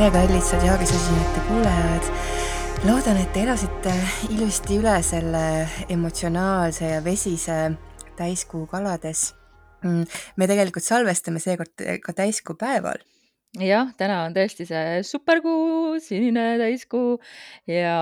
tere, 0.00 0.12
kallid 0.14 0.44
Zodiaagi-sõsinate 0.46 1.40
kuulajad! 1.44 2.06
loodan, 2.86 3.18
et 3.20 3.34
te 3.34 3.42
elasite 3.44 3.92
ilusti 4.32 4.78
üle 4.80 4.94
selle 5.04 5.42
emotsionaalse 5.92 6.88
ja 6.88 7.02
vesise 7.04 7.58
täiskuu 8.16 8.62
kalades. 8.70 9.34
Mm, 9.84 10.06
me 10.40 10.48
tegelikult 10.48 10.86
salvestame 10.86 11.42
seekord 11.42 11.84
ka 12.00 12.14
täiskuu 12.16 12.56
päeval 12.56 13.04
jah, 13.58 13.88
täna 13.98 14.20
on 14.28 14.34
tõesti 14.34 14.64
see 14.68 15.00
superkuu, 15.06 15.96
sinine 16.02 16.54
täiskuu 16.60 17.16
ja 17.66 17.96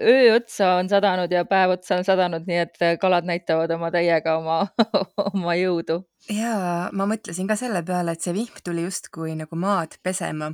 öö 0.00 0.36
otsa 0.36 0.76
on 0.78 0.88
sadanud 0.88 1.32
ja 1.32 1.44
päev 1.48 1.74
otsa 1.76 1.98
on 2.00 2.06
sadanud, 2.06 2.46
nii 2.48 2.62
et 2.62 2.80
kalad 3.00 3.28
näitavad 3.28 3.70
oma 3.76 3.90
täiega 3.92 4.38
oma 4.40 4.62
oma 5.32 5.56
jõudu. 5.58 5.98
jaa, 6.32 6.88
ma 6.96 7.06
mõtlesin 7.10 7.50
ka 7.50 7.56
selle 7.60 7.82
peale, 7.84 8.14
et 8.16 8.24
see 8.24 8.32
vihm 8.32 8.62
tuli 8.64 8.86
justkui 8.86 9.36
nagu 9.36 9.58
maad 9.60 9.98
pesema. 10.02 10.48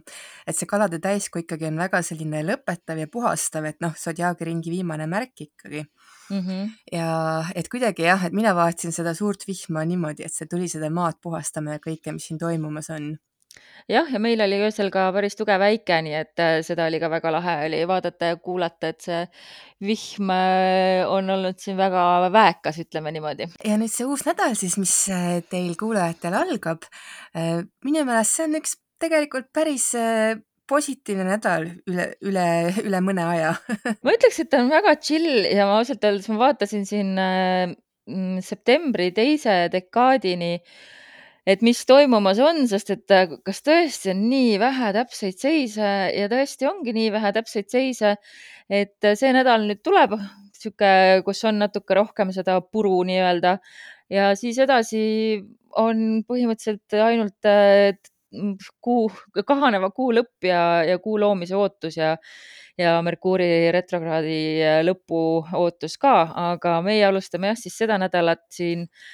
et 0.47 0.59
see 0.59 0.67
kalade 0.67 0.99
täiskuu 0.99 1.45
ikkagi 1.45 1.71
on 1.71 1.79
väga 1.79 2.03
selline 2.03 2.43
lõpetav 2.49 2.99
ja 2.99 3.07
puhastav, 3.07 3.71
et 3.71 3.79
noh, 3.85 3.95
Zodiaagi 3.95 4.51
ringi 4.51 4.75
viimane 4.75 5.07
märk 5.07 5.47
ikkagi 5.47 5.85
mm. 5.85 6.43
-hmm. 6.43 6.75
ja 6.93 7.45
et 7.55 7.71
kuidagi 7.71 8.03
jah, 8.03 8.27
et 8.27 8.35
mina 8.35 8.55
vaatasin 8.55 8.93
seda 8.93 9.15
suurt 9.15 9.47
vihma 9.47 9.87
niimoodi, 9.87 10.27
et 10.27 10.35
see 10.35 10.51
tuli 10.51 10.67
seda 10.69 10.91
maad 10.91 11.23
puhastama 11.23 11.79
ja 11.79 11.87
kõike, 11.87 12.13
mis 12.13 12.27
siin 12.27 12.43
toimumas 12.43 12.91
on 12.91 13.15
jah, 13.89 14.09
ja 14.13 14.21
meil 14.23 14.41
oli 14.45 14.59
öösel 14.63 14.91
ka 14.95 15.09
päris 15.15 15.37
tugev 15.39 15.63
äike, 15.69 16.01
nii 16.05 16.17
et 16.19 16.43
äh, 16.43 16.59
seda 16.67 16.89
oli 16.89 17.01
ka 17.03 17.11
väga 17.13 17.33
lahe 17.35 17.55
oli 17.69 17.81
vaadata 17.89 18.33
ja 18.33 18.41
kuulata, 18.43 18.93
et 18.93 19.07
see 19.07 19.23
vihm 19.85 20.33
äh, 20.35 21.07
on 21.09 21.31
olnud 21.37 21.61
siin 21.63 21.79
väga 21.79 22.03
väekas, 22.35 22.81
ütleme 22.85 23.13
niimoodi. 23.15 23.49
ja 23.65 23.79
nüüd 23.81 23.93
see 23.93 24.09
uus 24.09 24.27
nädal 24.29 24.59
siis, 24.59 24.77
mis 24.81 24.95
äh, 25.15 25.39
teil 25.51 25.75
kuulajatel 25.81 26.37
algab, 26.37 26.85
minu 27.35 28.05
meelest 28.05 28.39
see 28.39 28.49
on 28.49 28.61
üks 28.61 28.77
tegelikult 28.99 29.53
päris 29.55 29.93
positiivne 30.69 31.25
nädal 31.29 31.69
üle, 31.89 32.11
üle, 32.29 32.47
üle 32.83 33.01
mõne 33.05 33.25
aja 33.25 33.55
ma 34.05 34.15
ütleks, 34.15 34.43
et 34.43 34.51
ta 34.53 34.61
on 34.65 34.73
väga 34.73 34.99
chill 35.01 35.47
ja 35.49 35.69
ma 35.69 35.79
ausalt 35.81 36.05
öeldes 36.05 36.29
ma 36.33 36.43
vaatasin 36.43 36.85
siin 36.89 37.15
äh, 37.23 37.73
septembri 38.45 39.11
teise 39.17 39.67
dekaadini 39.73 40.55
äh, 40.59 40.77
et 41.49 41.63
mis 41.65 41.79
toimumas 41.89 42.41
on, 42.45 42.67
sest 42.69 42.93
et 42.93 43.15
äh, 43.15 43.31
kas 43.47 43.63
tõesti 43.65 44.13
on 44.13 44.27
nii 44.29 44.59
vähe 44.61 44.91
täpseid 44.97 45.39
seise 45.41 45.93
ja 46.13 46.29
tõesti 46.31 46.69
ongi 46.69 46.93
nii 46.97 47.13
vähe 47.15 47.33
täpseid 47.37 47.71
seise, 47.73 48.17
et 48.69 49.09
äh, 49.09 49.17
see 49.19 49.33
nädal 49.37 49.65
nüüd 49.69 49.81
tuleb 49.87 50.19
sihuke, 50.59 50.91
kus 51.25 51.41
on 51.49 51.63
natuke 51.63 51.97
rohkem 51.97 52.33
seda 52.35 52.59
puru 52.61 52.99
nii-öelda. 53.07 53.59
Ja 54.13 54.33
siis 54.37 54.59
edasi 54.59 55.01
on 55.79 56.25
põhimõtteliselt 56.29 56.97
ainult 57.05 57.49
äh, 57.49 57.95
kuu, 58.85 59.07
kahaneva 59.47 59.93
kuu 59.95 60.11
lõpp 60.19 60.49
ja, 60.49 60.83
ja 60.85 60.99
kuu 61.01 61.17
loomise 61.21 61.57
ootus 61.57 61.97
ja 62.01 62.17
ja 62.79 62.93
Merkuuri 63.03 63.73
retrokraadi 63.75 64.85
lõpu 64.87 65.21
ootus 65.59 65.97
ka, 65.99 66.13
aga 66.53 66.77
meie 66.87 67.09
alustame 67.09 67.49
jah, 67.51 67.57
siis 67.59 67.75
seda 67.81 67.97
nädalat 67.99 68.45
siin 68.55 68.85
äh, 68.85 69.09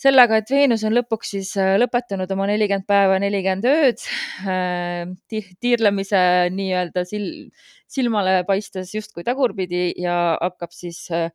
sellega, 0.00 0.40
et 0.40 0.52
Veenus 0.52 0.84
on 0.86 0.96
lõpuks 0.96 1.34
siis 1.36 1.52
äh, 1.60 1.74
lõpetanud 1.80 2.30
oma 2.34 2.48
nelikümmend 2.50 2.86
päeva, 2.88 3.18
nelikümmend 3.22 3.68
ööd 3.70 4.02
äh, 4.48 5.04
tiirlemise 5.32 6.22
nii-öelda 6.54 7.06
sil-, 7.08 7.46
silmale 7.90 8.42
paistes 8.48 8.92
justkui 8.94 9.24
tagurpidi 9.26 9.88
ja 10.02 10.36
hakkab 10.42 10.74
siis 10.76 11.06
äh, 11.14 11.30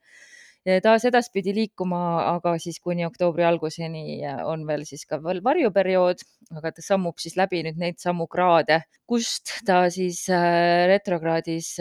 taas 0.86 1.08
edaspidi 1.10 1.56
liikuma, 1.58 2.02
aga 2.36 2.54
siis 2.62 2.78
kuni 2.86 3.02
oktoobri 3.08 3.48
alguseni 3.48 4.20
on 4.46 4.68
veel 4.68 4.84
siis 4.86 5.08
ka 5.10 5.18
veel 5.24 5.40
varjuperiood, 5.42 6.22
aga 6.54 6.70
ta 6.76 6.86
sammub 6.86 7.18
siis 7.18 7.34
läbi 7.40 7.64
nüüd 7.66 7.82
neid 7.82 7.98
samu 7.98 8.28
kraade, 8.30 8.84
kust 9.10 9.56
ta 9.66 9.88
siis 9.90 10.28
retrokraadis 10.30 11.74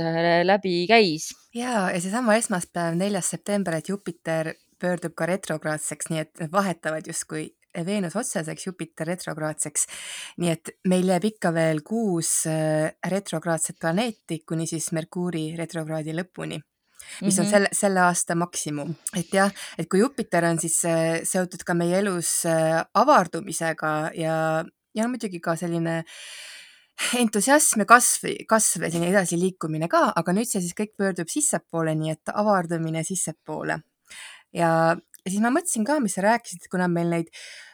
läbi 0.49 0.87
käis. 0.89 1.29
ja, 1.53 1.91
ja 1.93 2.01
seesama 2.01 2.41
esmaspäev, 2.41 2.97
neljas 2.97 3.29
september, 3.37 3.77
et 3.77 3.93
Jupiter 3.93 4.55
pöördub 4.81 5.15
ka 5.17 5.29
retrograadseks, 5.31 6.11
nii 6.11 6.23
et 6.25 6.47
vahetavad 6.53 7.07
justkui 7.07 7.51
Veenus 7.87 8.17
otseseks, 8.19 8.67
Jupiter 8.67 9.07
retrograadseks. 9.07 9.87
nii 10.43 10.51
et 10.51 10.73
meil 10.91 11.13
jääb 11.13 11.29
ikka 11.29 11.53
veel 11.55 11.85
kuus 11.87 12.33
äh, 12.51 12.91
retrograadset 13.13 13.79
planeeti 13.79 14.41
kuni 14.49 14.67
siis 14.67 14.91
Merkuuri 14.93 15.55
retrokraadi 15.59 16.17
lõpuni 16.17 16.59
mis 17.23 17.35
mm 17.35 17.39
-hmm. 17.39 17.41
on 17.41 17.45
mhm. 17.45 17.51
selle, 17.51 17.69
selle 17.73 18.01
aasta 18.01 18.35
maksimum. 18.35 18.95
et 19.17 19.35
jah, 19.35 19.53
et 19.79 19.89
kui 19.89 20.01
Jupiter 20.01 20.45
on 20.45 20.59
siis 20.59 20.85
äh, 20.85 21.21
seotud 21.25 21.65
ka 21.65 21.75
meie 21.75 21.99
elus 21.99 22.47
äh, 22.47 22.85
avardumisega 22.95 24.11
ja, 24.15 24.65
ja 24.95 25.09
muidugi 25.09 25.41
ka 25.41 25.57
selline 25.57 26.05
entusiasm 27.17 27.81
ja 27.81 27.87
kasv, 27.87 28.27
kasv 28.49 28.83
ja 28.83 28.91
selline 28.91 29.11
edasiliikumine 29.11 29.89
ka, 29.89 30.13
aga 30.17 30.33
nüüd 30.33 30.49
see 30.49 30.61
siis 30.61 30.75
kõik 30.75 30.97
pöördub 30.99 31.29
sissepoole, 31.29 31.95
nii 31.95 32.11
et 32.11 32.35
avardumine 32.35 33.05
sissepoole 33.05 33.81
ja 34.57 34.97
ja 35.25 35.31
siis 35.31 35.43
ma 35.45 35.51
mõtlesin 35.53 35.85
ka, 35.85 35.99
mis 36.03 36.15
sa 36.17 36.25
rääkisid, 36.25 36.67
kuna 36.73 36.87
meil 36.89 37.11
neid, 37.13 37.31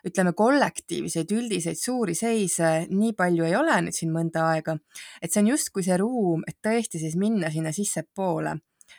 ütleme, 0.06 0.32
kollektiivseid, 0.37 1.31
üldiseid 1.37 1.78
suuri 1.78 2.16
seise 2.19 2.70
nii 2.91 3.12
palju 3.19 3.47
ei 3.47 3.56
ole 3.59 3.76
nüüd 3.87 3.97
siin 3.97 4.12
mõnda 4.14 4.48
aega, 4.53 4.76
et 5.22 5.32
see 5.32 5.44
on 5.44 5.53
justkui 5.53 5.87
see 5.87 5.98
ruum, 6.00 6.42
et 6.48 6.59
tõesti 6.64 7.00
siis 7.03 7.14
minna 7.20 7.50
sinna 7.54 7.72
sissepoole, 7.76 8.56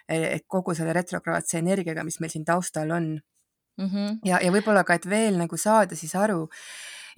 et 0.08 0.46
kogu 0.48 0.76
selle 0.78 0.96
retrokraatse 0.96 1.60
energiaga, 1.60 2.06
mis 2.08 2.20
meil 2.24 2.32
siin 2.32 2.46
taustal 2.48 2.92
on 2.96 3.10
mm. 3.18 3.90
-hmm. 3.90 4.20
ja, 4.26 4.40
ja 4.44 4.52
võib-olla 4.52 4.84
ka, 4.88 4.96
et 4.96 5.10
veel 5.10 5.38
nagu 5.40 5.58
saada 5.58 5.96
siis 5.96 6.16
aru, 6.16 6.48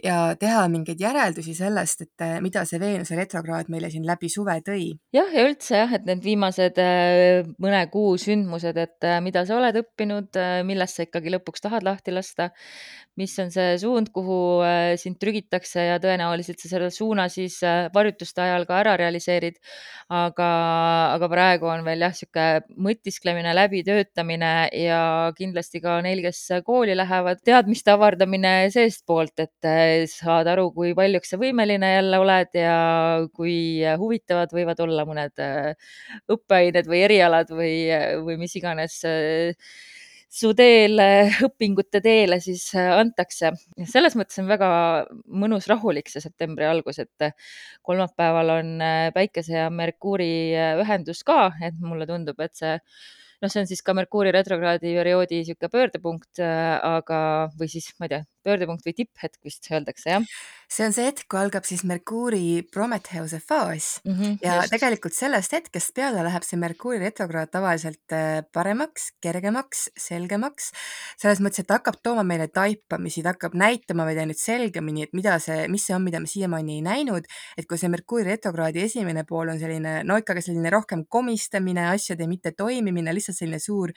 ja 0.04 0.18
teha 0.40 0.64
mingeid 0.72 1.00
järeldusi 1.02 1.54
sellest, 1.58 2.04
et 2.06 2.24
äh, 2.24 2.38
mida 2.44 2.64
see 2.68 2.80
Veenuse 2.82 3.18
retrokraad 3.18 3.70
meile 3.72 3.90
siin 3.92 4.06
läbi 4.08 4.30
suve 4.32 4.56
tõi. 4.66 4.92
jah, 5.16 5.30
ja 5.34 5.46
üldse 5.48 5.82
jah, 5.82 5.94
et 5.96 6.08
need 6.08 6.24
viimased 6.24 6.80
äh, 6.84 7.48
mõne 7.62 7.82
kuu 7.92 8.16
sündmused, 8.22 8.80
et 8.80 9.08
äh, 9.08 9.20
mida 9.24 9.46
sa 9.48 9.58
oled 9.60 9.82
õppinud, 9.84 10.40
millest 10.68 11.00
sa 11.00 11.06
ikkagi 11.08 11.34
lõpuks 11.36 11.66
tahad 11.66 11.86
lahti 11.86 12.14
lasta, 12.16 12.50
mis 13.20 13.34
on 13.42 13.52
see 13.52 13.76
suund, 13.82 14.14
kuhu 14.16 14.62
sind 15.02 15.18
trügitakse 15.20 15.84
ja 15.90 15.98
tõenäoliselt 16.00 16.62
sa 16.62 16.70
selle 16.72 16.88
suuna 16.94 17.26
siis 17.32 17.58
varjutuste 17.94 18.40
ajal 18.46 18.64
ka 18.70 18.78
ära 18.80 18.94
realiseerid. 19.02 19.58
aga, 20.10 20.48
aga 21.14 21.28
praegu 21.30 21.68
on 21.70 21.84
veel 21.86 22.06
jah, 22.06 22.16
niisugune 22.16 22.80
mõtisklemine, 22.88 23.52
läbitöötamine 23.54 24.54
ja 24.80 25.02
kindlasti 25.38 25.82
ka 25.84 26.00
neil, 26.06 26.24
kes 26.24 26.40
kooli 26.66 26.96
lähevad, 26.98 27.44
teadmiste 27.46 27.92
avardamine 27.92 28.54
seestpoolt, 28.74 29.36
et 29.44 29.70
saad 30.10 30.48
aru, 30.52 30.70
kui 30.76 30.94
paljuks 30.98 31.34
sa 31.34 31.40
võimeline 31.42 31.92
jälle 31.94 32.20
oled 32.22 32.58
ja 32.58 32.74
kui 33.36 33.84
huvitavad 34.02 34.54
võivad 34.56 34.82
olla 34.86 35.06
mõned 35.08 35.44
äh, 35.44 35.94
õppeained 36.32 36.90
või 36.90 37.04
erialad 37.08 37.54
või, 37.54 37.74
või 38.26 38.40
mis 38.42 38.56
iganes 38.60 39.00
äh, 39.08 39.72
su 40.30 40.54
teel, 40.58 41.02
õpingute 41.48 42.02
teele 42.06 42.40
siis 42.44 42.68
äh, 42.78 42.92
antakse. 42.98 43.54
selles 43.90 44.18
mõttes 44.20 44.42
on 44.42 44.50
väga 44.52 44.72
mõnus 45.26 45.70
rahulik 45.72 46.12
see 46.12 46.24
septembri 46.24 46.68
algus, 46.70 47.02
et 47.04 47.32
kolmapäeval 47.86 48.56
on 48.60 48.76
Päikese 49.16 49.58
ja 49.64 49.70
Merkuuri 49.74 50.34
ühendus 50.84 51.24
ka, 51.28 51.50
et 51.62 51.80
mulle 51.82 52.10
tundub, 52.10 52.40
et 52.46 52.56
see 52.56 52.78
noh, 53.42 53.52
see 53.52 53.62
on 53.64 53.70
siis 53.70 53.82
ka 53.86 53.96
Merkuuri 53.98 54.34
retrokraadi 54.36 54.94
perioodi 54.98 55.42
niisugune 55.42 55.72
pöördepunkt, 55.74 56.42
aga, 56.44 57.20
või 57.60 57.72
siis 57.72 57.90
ma 58.00 58.10
ei 58.10 58.16
tea, 58.16 58.24
pöördepunkt 58.46 58.86
või 58.88 58.96
tipphetk 58.98 59.40
vist 59.46 59.68
öeldakse, 59.72 60.16
jah? 60.18 60.40
see 60.70 60.86
on 60.86 60.94
see 60.94 61.08
hetk, 61.08 61.26
kui 61.32 61.40
algab 61.40 61.66
siis 61.66 61.82
Merkuuri 61.88 62.62
Prometheuse 62.72 63.40
faas 63.42 63.88
mm 64.04 64.14
-hmm, 64.14 64.38
ja 64.44 64.60
just. 64.60 64.74
tegelikult 64.74 65.16
sellest 65.18 65.54
hetkest 65.56 65.94
peale 65.98 66.24
läheb 66.24 66.46
see 66.46 66.60
Merkuuri 66.62 67.00
retrokraad 67.02 67.50
tavaliselt 67.52 68.14
äh, 68.14 68.44
paremaks, 68.54 69.10
kergemaks, 69.22 69.90
selgemaks. 69.98 70.72
selles 71.18 71.42
mõttes, 71.42 71.60
et 71.60 71.68
ta 71.68 71.80
hakkab 71.80 71.98
tooma 72.04 72.24
meile 72.24 72.48
taipamisi, 72.48 73.24
ta 73.24 73.34
hakkab 73.34 73.54
näitama 73.54 74.06
meile 74.06 74.26
nüüd 74.30 74.38
selgemini, 74.40 75.04
et 75.04 75.14
mida 75.14 75.40
see, 75.40 75.68
mis 75.68 75.86
see 75.86 75.96
on, 75.96 76.04
mida 76.04 76.20
me 76.20 76.28
siiamaani 76.28 76.76
ei 76.76 76.82
näinud. 76.82 77.26
et 77.58 77.66
kui 77.66 77.78
see 77.78 77.90
Merkuuri 77.90 78.24
retrokraadi 78.24 78.82
esimene 78.82 79.24
pool 79.24 79.50
on 79.50 79.60
selline, 79.60 80.04
no 80.04 80.18
ikkagi 80.18 80.42
selline 80.42 80.70
rohkem 80.70 81.06
komistamine, 81.10 81.90
asjade 81.90 82.28
mittetoimimine, 82.28 83.14
lihtsalt 83.14 83.38
selline 83.38 83.60
suur, 83.60 83.90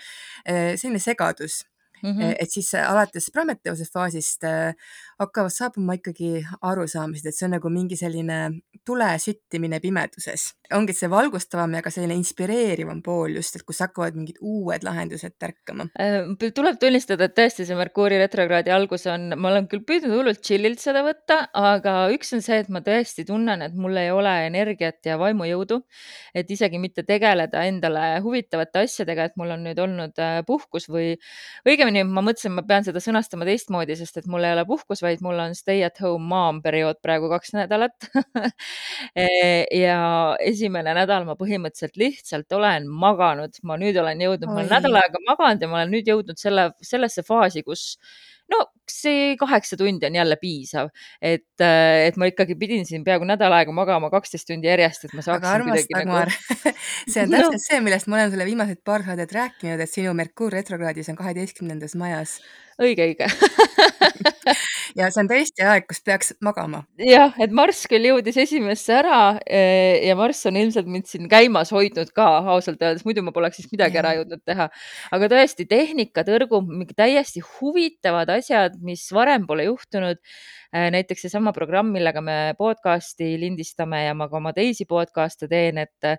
äh, 0.48 0.72
selline 0.76 0.98
segadus 0.98 1.64
mm. 2.02 2.10
-hmm. 2.10 2.34
et 2.38 2.50
siis 2.50 2.74
alates 2.74 3.30
Prometheuse 3.32 3.84
faasist 3.92 4.44
äh, 4.44 4.74
hakkavad 5.18 5.50
saabuma 5.54 5.96
ikkagi 5.98 6.44
arusaamised, 6.62 7.26
et 7.26 7.36
see 7.36 7.46
on 7.46 7.56
nagu 7.56 7.70
mingi 7.70 7.96
selline 7.96 8.38
tule 8.86 9.08
süttimine 9.18 9.80
pimeduses. 9.80 10.52
ongi 10.72 10.94
see 10.96 11.10
valgustavam 11.10 11.74
ja 11.76 11.82
ka 11.84 11.90
selline 11.92 12.14
inspireerivam 12.16 13.02
pool 13.04 13.34
just, 13.36 13.56
et 13.56 13.62
kus 13.68 13.82
hakkavad 13.84 14.14
mingid 14.16 14.38
uued 14.40 14.86
lahendused 14.86 15.34
tärkama. 15.38 15.84
Äh, 16.00 16.30
tuleb 16.56 16.78
tunnistada, 16.80 17.28
et 17.28 17.34
tõesti 17.36 17.66
see 17.68 17.76
Merkuuri 17.76 18.16
retrokraadi 18.22 18.72
algus 18.72 19.04
on, 19.12 19.34
ma 19.36 19.50
olen 19.50 19.68
küll 19.68 19.84
püüdnud 19.84 20.16
hullult 20.16 20.40
chill'ilt 20.40 20.80
seda 20.80 21.02
võtta, 21.04 21.42
aga 21.52 22.08
üks 22.14 22.32
on 22.32 22.40
see, 22.44 22.62
et 22.64 22.70
ma 22.72 22.80
tõesti 22.80 23.26
tunnen, 23.28 23.62
et 23.66 23.76
mul 23.76 24.00
ei 24.00 24.10
ole 24.10 24.32
energiat 24.46 25.04
ja 25.04 25.18
vaimujõudu, 25.20 25.82
et 26.34 26.50
isegi 26.50 26.80
mitte 26.80 27.04
tegeleda 27.04 27.66
endale 27.68 28.06
huvitavate 28.24 28.86
asjadega, 28.86 29.28
et 29.28 29.36
mul 29.36 29.52
on 29.52 29.68
nüüd 29.68 29.78
olnud 29.84 30.24
äh, 30.24 30.40
puhkus 30.48 30.88
või 30.88 31.18
õigemini 31.68 31.91
siiamaani 31.92 32.14
ma 32.14 32.22
mõtlesin, 32.24 32.52
ma 32.56 32.62
pean 32.66 32.84
seda 32.86 33.00
sõnastama 33.02 33.46
teistmoodi, 33.46 33.94
sest 33.96 34.16
et 34.18 34.26
mul 34.30 34.44
ei 34.44 34.54
ole 34.54 34.64
puhkus, 34.66 35.02
vaid 35.02 35.20
mul 35.22 35.38
on 35.38 35.54
stay 35.54 35.82
at 35.84 35.98
home 36.00 36.24
mom 36.28 36.62
periood 36.62 37.00
praegu 37.02 37.28
kaks 37.28 37.54
nädalat. 37.54 38.08
Ja 39.82 40.36
esimene 40.40 40.94
nädal 40.96 41.24
ma 41.26 41.34
põhimõtteliselt 41.36 41.96
lihtsalt 42.00 42.52
olen 42.56 42.86
maganud, 42.88 43.56
ma 43.66 43.76
nüüd 43.80 43.96
olen 44.00 44.20
jõudnud, 44.20 44.48
ma 44.48 44.60
olen 44.60 44.70
nädal 44.72 44.98
aega 45.00 45.20
maganud 45.26 45.62
ja 45.62 45.68
ma 45.68 45.80
olen 45.80 45.92
nüüd 45.92 46.08
jõudnud 46.08 46.40
selle, 46.40 46.70
sellesse 46.84 47.24
faasi, 47.26 47.64
kus 47.66 47.96
no 48.52 48.64
see 48.92 49.34
kaheksa 49.40 49.78
tundi 49.80 50.08
on 50.08 50.18
jälle 50.20 50.38
piisav, 50.40 50.90
et, 51.20 51.48
äh, 51.60 52.06
et 52.08 52.18
ma 52.20 52.28
ikkagi 52.30 52.56
pidin 52.60 52.86
siin 52.88 53.04
peaaegu 53.06 53.28
nädal 53.28 53.54
aega 53.56 53.74
magama 53.76 54.10
kaksteist 54.12 54.48
tundi 54.50 54.70
järjest, 54.70 55.08
et 55.08 55.16
ma 55.16 55.24
saaksin 55.24 55.48
aga 55.48 55.54
armas 55.58 55.86
kuidagi 55.86 55.98
Dagmar 55.98 56.32
nagu 56.32 56.74
see 57.12 57.24
on 57.24 57.32
no, 57.32 57.38
täpselt 57.38 57.66
see, 57.66 57.80
millest 57.84 58.10
ma 58.10 58.20
olen 58.20 58.34
sulle 58.34 58.48
viimased 58.48 58.82
paar 58.84 59.06
saadet 59.06 59.32
rääkinud, 59.38 59.80
et 59.82 59.92
sinu 59.92 60.14
Merkuur 60.18 60.52
retrokraadis 60.54 61.12
on 61.12 61.18
kaheteistkümnendas 61.18 61.96
majas 62.00 62.38
õige, 62.80 63.12
õige 63.12 63.28
ja 64.98 65.08
see 65.12 65.22
on 65.22 65.30
tõesti 65.30 65.64
aeg, 65.66 65.86
kus 65.88 66.00
peaks 66.04 66.32
magama. 66.44 66.82
jah, 67.00 67.34
et 67.42 67.52
Marss 67.54 67.86
küll 67.90 68.06
jõudis 68.08 68.38
esimesse 68.42 68.94
ära 68.96 69.20
eh, 69.44 70.02
ja 70.06 70.16
Marss 70.18 70.46
on 70.48 70.58
ilmselt 70.60 70.88
mind 70.90 71.08
siin 71.10 71.28
käimas 71.32 71.72
hoidnud 71.74 72.12
ka 72.16 72.28
ausalt 72.54 72.82
öeldes, 72.82 73.06
muidu 73.08 73.24
ma 73.24 73.34
poleks 73.34 73.60
siis 73.60 73.70
midagi 73.72 74.00
ära 74.00 74.14
Jaa. 74.14 74.22
jõudnud 74.22 74.42
teha. 74.48 74.68
aga 75.16 75.30
tõesti, 75.32 75.66
tehnika 75.68 76.24
tõrgub 76.28 76.68
mingi 76.68 76.96
täiesti 76.98 77.42
huvitavad 77.44 78.32
asjad, 78.36 78.78
mis 78.86 79.04
varem 79.14 79.46
pole 79.48 79.66
juhtunud. 79.68 80.20
Eh, 80.72 80.88
näiteks 80.94 81.26
seesama 81.26 81.52
programm, 81.52 81.90
millega 81.92 82.22
me 82.24 82.36
podcast'i 82.58 83.34
lindistame 83.40 84.06
ja 84.06 84.14
ma 84.16 84.28
ka 84.30 84.38
oma 84.38 84.54
teisi 84.56 84.86
podcast'e 84.88 85.48
teen, 85.50 85.82
et 85.82 86.12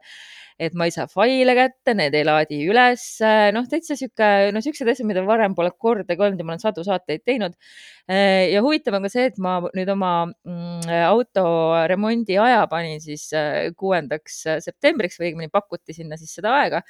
et 0.61 0.75
ma 0.77 0.85
ei 0.85 0.93
saa 0.93 1.07
faile 1.09 1.55
kätte, 1.57 1.95
need 1.97 2.13
ei 2.13 2.23
laadi 2.27 2.59
ülesse, 2.69 3.31
noh, 3.55 3.65
täitsa 3.67 3.97
sihuke, 3.97 4.51
no 4.53 4.61
siuksed 4.61 4.91
asjad, 4.91 5.07
mida 5.09 5.23
varem 5.25 5.55
pole 5.57 5.71
kordagi 5.73 6.21
olnud 6.21 6.39
ja 6.39 6.45
ma 6.45 6.53
olen 6.53 6.61
sadu 6.61 6.85
saateid 6.85 7.23
teinud. 7.25 7.57
Eh, 8.05 8.53
ja 8.53 8.61
huvitav 8.61 8.99
on 8.99 9.07
ka 9.07 9.11
see, 9.11 9.25
et 9.31 9.41
ma 9.41 9.57
nüüd 9.65 9.89
oma 9.95 10.13
mm, 10.29 10.93
auto 11.09 11.45
remondi 11.89 12.37
aja 12.37 12.67
panin 12.69 13.01
siis 13.01 13.31
kuuendaks 13.79 14.43
septembriks 14.63 15.17
või 15.19 15.31
õigemini 15.31 15.51
pakuti 15.51 15.97
sinna 15.97 16.21
siis 16.21 16.37
seda 16.37 16.53
aega 16.61 16.83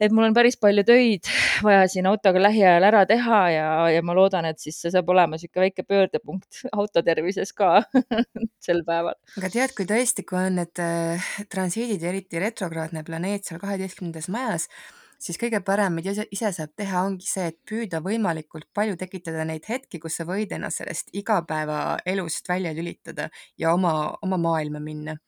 et 0.00 0.14
mul 0.14 0.28
on 0.28 0.36
päris 0.36 0.58
palju 0.60 0.84
töid 0.86 1.28
vaja 1.66 1.86
siin 1.90 2.08
autoga 2.10 2.42
lähiajal 2.42 2.86
ära 2.90 3.04
teha 3.08 3.40
ja, 3.54 3.66
ja 3.92 4.04
ma 4.06 4.14
loodan, 4.18 4.48
et 4.50 4.62
siis 4.62 4.78
see 4.82 4.92
saab 4.94 5.10
olema 5.14 5.36
niisugune 5.38 5.66
väike 5.66 5.86
pöördepunkt 5.88 6.62
auto 6.78 7.02
tervises 7.06 7.52
ka 7.56 7.82
sel 8.66 8.84
päeval. 8.86 9.18
aga 9.40 9.52
tead, 9.54 9.74
kui 9.76 9.88
tõesti, 9.88 10.26
kui 10.28 10.40
on 10.40 10.62
need 10.62 10.84
äh, 10.84 11.34
transiidid 11.50 12.02
ja 12.02 12.12
eriti 12.12 12.42
retrokraadne 12.42 13.04
planeet 13.06 13.48
seal 13.48 13.60
kaheteistkümnendas 13.62 14.30
majas, 14.32 14.68
siis 15.22 15.38
kõige 15.40 15.60
parem, 15.66 15.98
mida 15.98 16.14
ise 16.30 16.52
saab 16.54 16.74
teha, 16.78 17.02
ongi 17.06 17.26
see, 17.26 17.48
et 17.52 17.58
püüda 17.68 18.02
võimalikult 18.04 18.68
palju 18.74 18.98
tekitada 19.00 19.46
neid 19.48 19.66
hetki, 19.68 20.00
kus 20.02 20.20
sa 20.20 20.26
võid 20.28 20.52
ennast 20.54 20.82
sellest 20.82 21.10
igapäevaelust 21.18 22.48
välja 22.48 22.74
lülitada 22.76 23.28
ja 23.58 23.74
oma, 23.74 23.94
oma 24.22 24.38
maailma 24.40 24.82
minna 24.82 25.18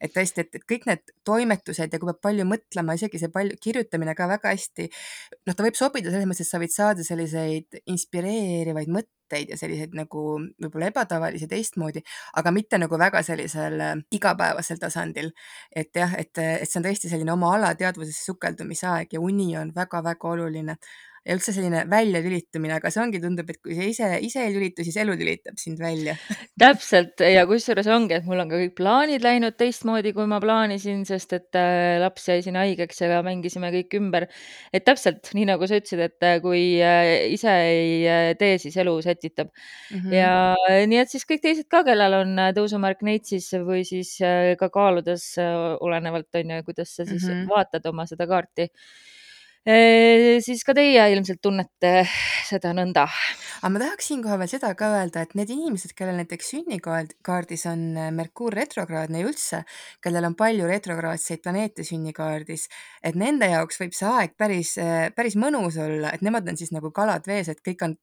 et 0.00 0.12
tõesti, 0.14 0.44
et, 0.44 0.58
et 0.58 0.64
kõik 0.68 0.86
need 0.88 1.12
toimetused 1.26 1.92
ja 1.92 2.00
kui 2.00 2.10
peab 2.10 2.22
palju 2.28 2.46
mõtlema, 2.48 2.96
isegi 2.98 3.20
see 3.22 3.32
palju 3.32 3.58
kirjutamine 3.62 4.14
ka 4.18 4.28
väga 4.30 4.52
hästi, 4.54 4.88
noh, 5.46 5.56
ta 5.56 5.66
võib 5.66 5.78
sobida 5.78 6.12
selles 6.12 6.28
mõttes, 6.28 6.46
et 6.46 6.52
sa 6.52 6.62
võid 6.62 6.74
saada 6.74 7.06
selliseid 7.06 7.80
inspireerivaid 7.92 8.92
mõtteid 8.92 9.52
ja 9.52 9.58
selliseid 9.58 9.96
nagu 9.98 10.26
võib-olla 10.38 10.90
ebatavalisi 10.92 11.48
teistmoodi, 11.50 12.04
aga 12.40 12.52
mitte 12.54 12.78
nagu 12.82 13.00
väga 13.00 13.22
sellisel 13.26 13.80
äh, 13.82 13.96
igapäevasel 14.14 14.80
tasandil. 14.82 15.32
et 15.74 15.90
jah, 15.96 16.14
et, 16.18 16.32
et 16.38 16.68
see 16.68 16.80
on 16.80 16.86
tõesti 16.86 17.10
selline 17.12 17.34
oma 17.34 17.54
alateadvusesse 17.56 18.30
sukeldumise 18.30 18.88
aeg 18.92 19.18
ja 19.18 19.20
uni 19.20 19.52
on 19.58 19.74
väga-väga 19.74 20.34
oluline 20.36 20.78
ja 21.26 21.34
üldse 21.34 21.52
selline 21.54 21.82
väljalülitumine, 21.90 22.76
aga 22.78 22.90
see 22.92 23.00
ongi, 23.02 23.18
tundub, 23.22 23.48
et 23.50 23.58
kui 23.62 23.74
sa 23.74 23.86
ise, 23.86 24.10
ise 24.22 24.44
ei 24.46 24.52
lülitu, 24.54 24.84
siis 24.86 24.96
elu 25.02 25.14
lülitab 25.18 25.58
sind 25.58 25.80
välja 25.82 26.14
täpselt 26.62 27.22
ja 27.26 27.42
kusjuures 27.50 27.88
ongi, 27.90 28.14
et 28.20 28.28
mul 28.28 28.44
on 28.44 28.52
ka 28.52 28.60
kõik 28.60 28.76
plaanid 28.78 29.26
läinud 29.26 29.56
teistmoodi, 29.58 30.12
kui 30.14 30.28
ma 30.30 30.38
plaanisin, 30.42 31.02
sest 31.08 31.34
et 31.34 31.58
äh, 31.58 31.96
laps 32.02 32.28
jäi 32.30 32.44
siin 32.46 32.58
haigeks 32.60 33.02
ja 33.02 33.18
mängisime 33.26 33.72
kõik 33.74 33.96
ümber. 33.98 34.28
et 34.70 34.86
täpselt 34.86 35.32
nii 35.34 35.48
nagu 35.50 35.66
sa 35.66 35.80
ütlesid, 35.80 36.04
et 36.06 36.28
äh, 36.28 36.38
kui 36.44 36.62
äh, 36.84 37.26
ise 37.34 37.56
ei 37.72 38.36
tee, 38.38 38.54
siis 38.62 38.78
elu 38.78 38.94
sätitab 39.02 39.50
mm. 39.50 39.98
-hmm. 39.98 40.14
ja 40.14 40.86
nii, 40.86 41.02
et 41.02 41.10
siis 41.10 41.26
kõik 41.26 41.42
teised 41.42 41.66
ka, 41.72 41.82
kellel 41.86 42.20
on 42.20 42.38
tõusumärk 42.54 43.02
Neitsis 43.06 43.50
või 43.66 43.82
siis 43.88 44.14
ka 44.58 44.70
kaaludes, 44.70 45.32
olenevalt 45.80 46.38
on 46.38 46.54
ju, 46.54 46.62
kuidas 46.70 46.94
sa 46.94 47.04
siis 47.04 47.24
mm 47.24 47.32
-hmm. 47.32 47.50
vaatad 47.50 47.86
oma 47.90 48.06
seda 48.06 48.26
kaarti 48.30 48.70
siis 49.66 50.62
ka 50.62 50.74
teie 50.78 51.02
ilmselt 51.10 51.40
tunnete 51.42 52.04
seda 52.46 52.70
nõnda. 52.76 53.06
aga 53.58 53.70
ma 53.74 53.80
tahaks 53.82 54.06
siinkohal 54.12 54.38
veel 54.38 54.50
seda 54.50 54.68
ka 54.78 54.92
öelda, 54.94 55.24
et 55.26 55.32
need 55.34 55.50
inimesed, 55.50 55.90
kellel 55.98 56.20
näiteks 56.20 56.52
sünnikaardis 56.52 57.66
on 57.66 57.80
äh, 57.98 58.12
Merkuur 58.14 58.54
retrokraadne 58.54 59.24
ja 59.24 59.26
üldse, 59.26 59.64
kellel 60.04 60.28
on 60.28 60.36
palju 60.38 60.68
retrokraadseid 60.70 61.42
planeete 61.42 61.82
sünnikaardis, 61.86 62.68
et 63.02 63.18
nende 63.18 63.48
jaoks 63.50 63.80
võib 63.80 63.96
see 63.96 64.06
aeg 64.06 64.36
päris, 64.38 64.76
äh, 64.78 65.08
päris 65.16 65.34
mõnus 65.34 65.80
olla, 65.82 66.14
et 66.14 66.22
nemad 66.22 66.46
on 66.46 66.60
siis 66.60 66.70
nagu 66.70 66.92
kalad 66.94 67.26
vees, 67.26 67.50
et 67.50 67.58
kõik 67.66 67.82
on 67.88 67.96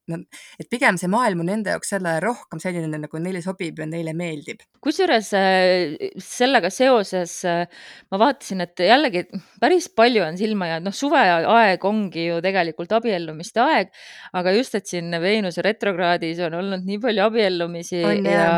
et 0.60 0.68
pigem 0.68 1.00
see 1.00 1.08
maailm 1.12 1.46
on 1.46 1.52
nende 1.54 1.72
jaoks 1.72 1.96
selle 1.96 2.18
rohkem 2.24 2.60
selline, 2.60 2.92
nagu 3.06 3.24
neile 3.24 3.40
sobib 3.46 3.80
ja 3.80 3.88
neile 3.88 4.12
meeldib. 4.18 4.68
kusjuures 4.84 5.32
äh, 5.40 6.12
sellega 6.20 6.68
seoses 6.74 7.40
ma 7.46 8.20
vaatasin, 8.20 8.68
et 8.68 8.84
jällegi 8.84 9.24
päris 9.64 9.88
palju 9.96 10.28
on 10.28 10.36
silma 10.38 10.74
jäänud, 10.74 10.92
noh, 10.92 10.98
suve 10.98 11.24
aeg 11.54 11.86
ongi 11.88 12.28
ju 12.28 12.40
tegelikult 12.44 12.92
abiellumiste 12.98 13.62
aeg, 13.64 13.94
aga 14.40 14.54
just, 14.58 14.76
et 14.80 14.90
siin 14.90 15.14
Veenuse 15.24 15.64
retrokraadis 15.66 16.42
on 16.48 16.58
olnud 16.60 16.86
nii 16.88 17.00
palju 17.04 17.26
abiellumisi 17.28 18.02
on, 18.08 18.30
ja, 18.30 18.50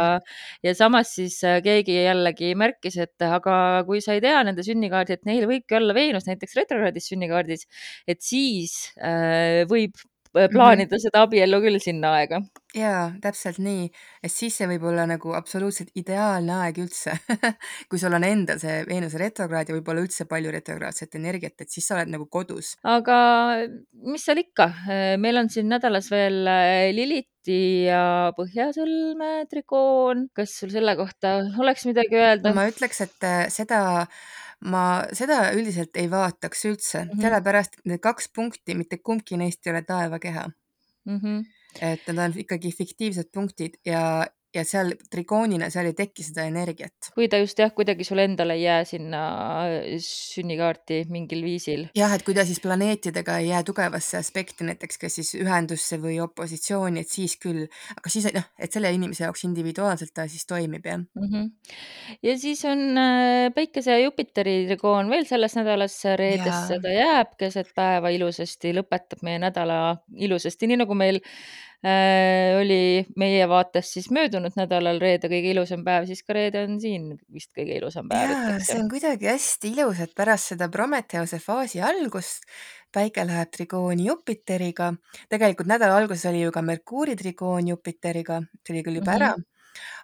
ja 0.66 0.76
samas 0.78 1.14
siis 1.18 1.38
äh, 1.48 1.60
keegi 1.66 2.00
jällegi 2.02 2.54
märkis, 2.60 3.00
et 3.06 3.28
aga 3.28 3.84
kui 3.88 4.02
sa 4.04 4.16
ei 4.16 4.24
tea 4.24 4.42
nende 4.48 4.66
sünnikaardi, 4.66 5.20
et 5.20 5.30
neil 5.30 5.48
võibki 5.50 5.80
olla 5.80 5.96
Veenus 5.98 6.28
näiteks 6.30 6.60
retrokraadis 6.62 7.12
sünnikaardis, 7.12 7.68
et 8.08 8.22
siis 8.26 8.78
äh, 9.00 9.64
võib. 9.70 9.96
Plaanida 10.36 10.90
mm 10.90 10.98
-hmm. 10.98 11.06
seda 11.08 11.26
abiellu 11.26 11.62
küll 11.64 11.80
sinna 11.84 12.14
aega 12.20 12.42
jaa, 12.76 13.06
täpselt 13.24 13.60
nii, 13.64 13.88
et 14.24 14.32
siis 14.32 14.56
see 14.60 14.68
võib 14.70 14.86
olla 14.90 15.06
nagu 15.10 15.34
absoluutselt 15.38 15.94
ideaalne 16.00 16.58
aeg 16.66 16.80
üldse 16.84 17.16
kui 17.90 18.02
sul 18.02 18.16
on 18.18 18.26
endal 18.28 18.60
see 18.62 18.82
Veenuse 18.90 19.20
retrokraad 19.22 19.70
ja 19.70 19.78
võib-olla 19.78 20.04
üldse 20.04 20.28
palju 20.30 20.52
retrokraadset 20.56 21.16
energiat, 21.20 21.56
et 21.62 21.72
siis 21.72 21.88
sa 21.88 21.98
oled 21.98 22.12
nagu 22.12 22.28
kodus. 22.32 22.76
aga 22.84 23.18
mis 24.06 24.26
seal 24.28 24.44
ikka, 24.44 24.70
meil 25.22 25.42
on 25.42 25.52
siin 25.54 25.72
nädalas 25.72 26.12
veel 26.12 26.44
äh, 26.52 26.92
Liliti 26.96 27.86
ja 27.88 28.32
Põhjasõlme 28.36 29.46
trikoon, 29.52 30.28
kas 30.36 30.58
sul 30.60 30.74
selle 30.74 30.98
kohta 31.00 31.38
oleks 31.62 31.88
midagi 31.90 32.20
öelda? 32.20 32.56
ma 32.58 32.68
ütleks, 32.72 33.06
et 33.06 33.28
äh, 33.30 33.46
seda 33.54 33.84
ma 34.66 34.86
seda 35.14 35.52
üldiselt 35.54 35.98
ei 36.02 36.08
vaataks 36.12 36.66
üldse 36.66 37.04
mm, 37.04 37.10
-hmm. 37.10 37.22
sellepärast 37.22 37.78
et 37.80 37.92
need 37.92 38.02
kaks 38.02 38.32
punkti, 38.34 38.76
mitte 38.76 38.98
kumbki 38.98 39.38
neist 39.38 39.68
ei 39.68 39.74
ole 39.74 39.84
taevakeha 39.86 40.48
mm. 40.48 41.20
-hmm 41.20 41.46
et 41.82 42.08
need 42.08 42.20
on 42.24 42.34
ikkagi 42.40 42.72
fiktiivsed 42.72 43.32
punktid 43.36 43.80
ja, 43.86 44.26
ja 44.56 44.64
seal 44.68 44.94
trigoonina, 45.12 45.70
seal 45.74 45.90
ei 45.90 45.96
teki 45.98 46.26
seda 46.26 46.46
energiat. 46.50 47.12
kui 47.16 47.28
ta 47.32 47.40
just 47.42 47.60
jah, 47.60 47.72
kuidagi 47.76 48.08
sul 48.08 48.22
endal 48.24 48.54
ei 48.56 48.64
jää 48.64 48.84
sinna 48.88 49.22
äh, 49.66 49.96
sünnikaarti 50.04 51.04
mingil 51.12 51.44
viisil. 51.46 51.88
jah, 51.98 52.14
et 52.16 52.26
kui 52.28 52.36
ta 52.38 52.46
siis 52.48 52.62
planeetidega 52.64 53.38
ei 53.42 53.50
jää 53.52 53.64
tugevasse 53.68 54.20
aspekti, 54.20 54.68
näiteks 54.68 55.02
kas 55.02 55.20
siis 55.20 55.34
ühendusse 55.40 56.00
või 56.02 56.18
opositsiooni, 56.24 57.06
et 57.06 57.12
siis 57.12 57.38
küll, 57.42 57.66
aga 57.96 58.14
siis 58.14 58.30
noh, 58.36 58.48
et 58.60 58.76
selle 58.76 58.92
inimese 58.96 59.26
jaoks 59.28 59.46
individuaalselt 59.48 60.14
ta 60.16 60.28
siis 60.32 60.48
toimib 60.50 60.86
jah 60.86 61.02
mm. 61.02 61.30
-hmm. 61.30 61.52
ja 62.24 62.38
siis 62.40 62.66
on 62.66 62.98
äh, 62.98 63.52
Päikese 63.56 63.92
ja 63.92 64.00
Jupiteri 64.06 64.66
trigoon 64.68 65.10
veel 65.10 65.26
selles 65.30 65.56
nädalas, 65.56 66.00
reedesse 66.16 66.80
ta 66.82 66.92
jääb 66.92 67.36
keset 67.40 67.72
päeva 67.76 68.10
ilusasti, 68.10 68.74
lõpetab 68.76 69.24
meie 69.26 69.40
nädala 69.40 69.98
ilusasti, 70.16 70.68
nii 70.68 70.84
nagu 70.84 70.96
meil 70.98 71.22
oli 72.60 73.06
meie 73.22 73.46
vaates 73.50 73.92
siis 73.94 74.08
möödunud 74.14 74.56
nädalal 74.58 74.98
reede 75.02 75.30
kõige 75.30 75.52
ilusam 75.54 75.84
päev, 75.86 76.08
siis 76.10 76.24
ka 76.26 76.34
reede 76.34 76.64
on 76.66 76.80
siin 76.82 77.12
vist 77.34 77.52
kõige 77.54 77.78
ilusam 77.78 78.10
päev, 78.10 78.32
jaa, 78.34 78.56
see 78.66 78.80
on 78.82 78.90
kuidagi 78.90 79.30
hästi 79.30 79.74
ilus, 79.76 80.02
et 80.02 80.16
pärast 80.18 80.56
seda 80.56 80.70
Prometheuse 80.74 81.38
faasi 81.44 81.84
algust 81.86 82.48
päike 82.96 83.26
läheb 83.28 83.52
trigooni 83.52 84.08
Jupiteriga. 84.08 84.94
tegelikult 85.30 85.68
nädala 85.68 85.98
alguses 86.00 86.26
oli 86.32 86.42
ju 86.46 86.52
ka 86.56 86.62
Merkuuri 86.62 87.16
trigoon 87.20 87.68
Jupiteriga, 87.74 88.42
see 88.64 88.74
oli 88.74 88.84
küll 88.88 89.02
juba 89.04 89.12
mm 89.12 89.22
-hmm. 89.22 89.26
ära 89.26 89.55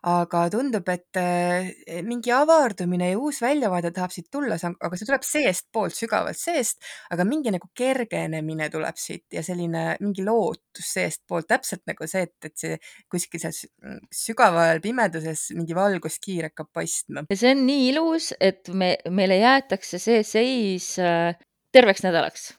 aga 0.10 0.44
tundub, 0.54 0.88
et 0.92 1.20
eh, 1.20 2.02
mingi 2.06 2.34
avardumine 2.34 3.12
ja 3.12 3.20
uus 3.20 3.42
väljavaade 3.44 3.92
tahab 3.96 4.14
siit 4.14 4.30
tulla, 4.34 4.58
aga 4.58 5.00
see 5.00 5.10
tuleb 5.10 5.26
seestpoolt, 5.26 5.96
sügavalt 5.98 6.40
seest, 6.40 6.82
aga 7.14 7.26
mingi 7.28 7.54
nagu 7.54 7.70
kergenemine 7.78 8.70
tuleb 8.74 8.98
siit 9.00 9.28
ja 9.36 9.44
selline 9.46 9.98
mingi 10.02 10.26
lootus 10.26 10.94
seestpoolt, 10.98 11.50
täpselt 11.52 11.86
nagu 11.90 12.08
see, 12.10 12.26
et, 12.28 12.50
et 12.50 12.58
see 12.58 12.80
kuskil 13.12 13.44
seal 13.44 13.56
mm, 13.84 14.08
sügaval 14.22 14.82
pimeduses 14.84 15.50
mingi 15.58 15.78
valguskiir 15.78 16.50
hakkab 16.50 16.72
paistma. 16.74 17.26
ja 17.30 17.38
see 17.38 17.54
on 17.56 17.66
nii 17.68 17.92
ilus, 17.92 18.32
et 18.40 18.74
me, 18.74 18.96
meile 19.10 19.42
jäetakse 19.42 20.02
see 20.02 20.26
seis 20.28 20.96
äh, 21.02 21.38
terveks 21.72 22.04
nädalaks 22.08 22.52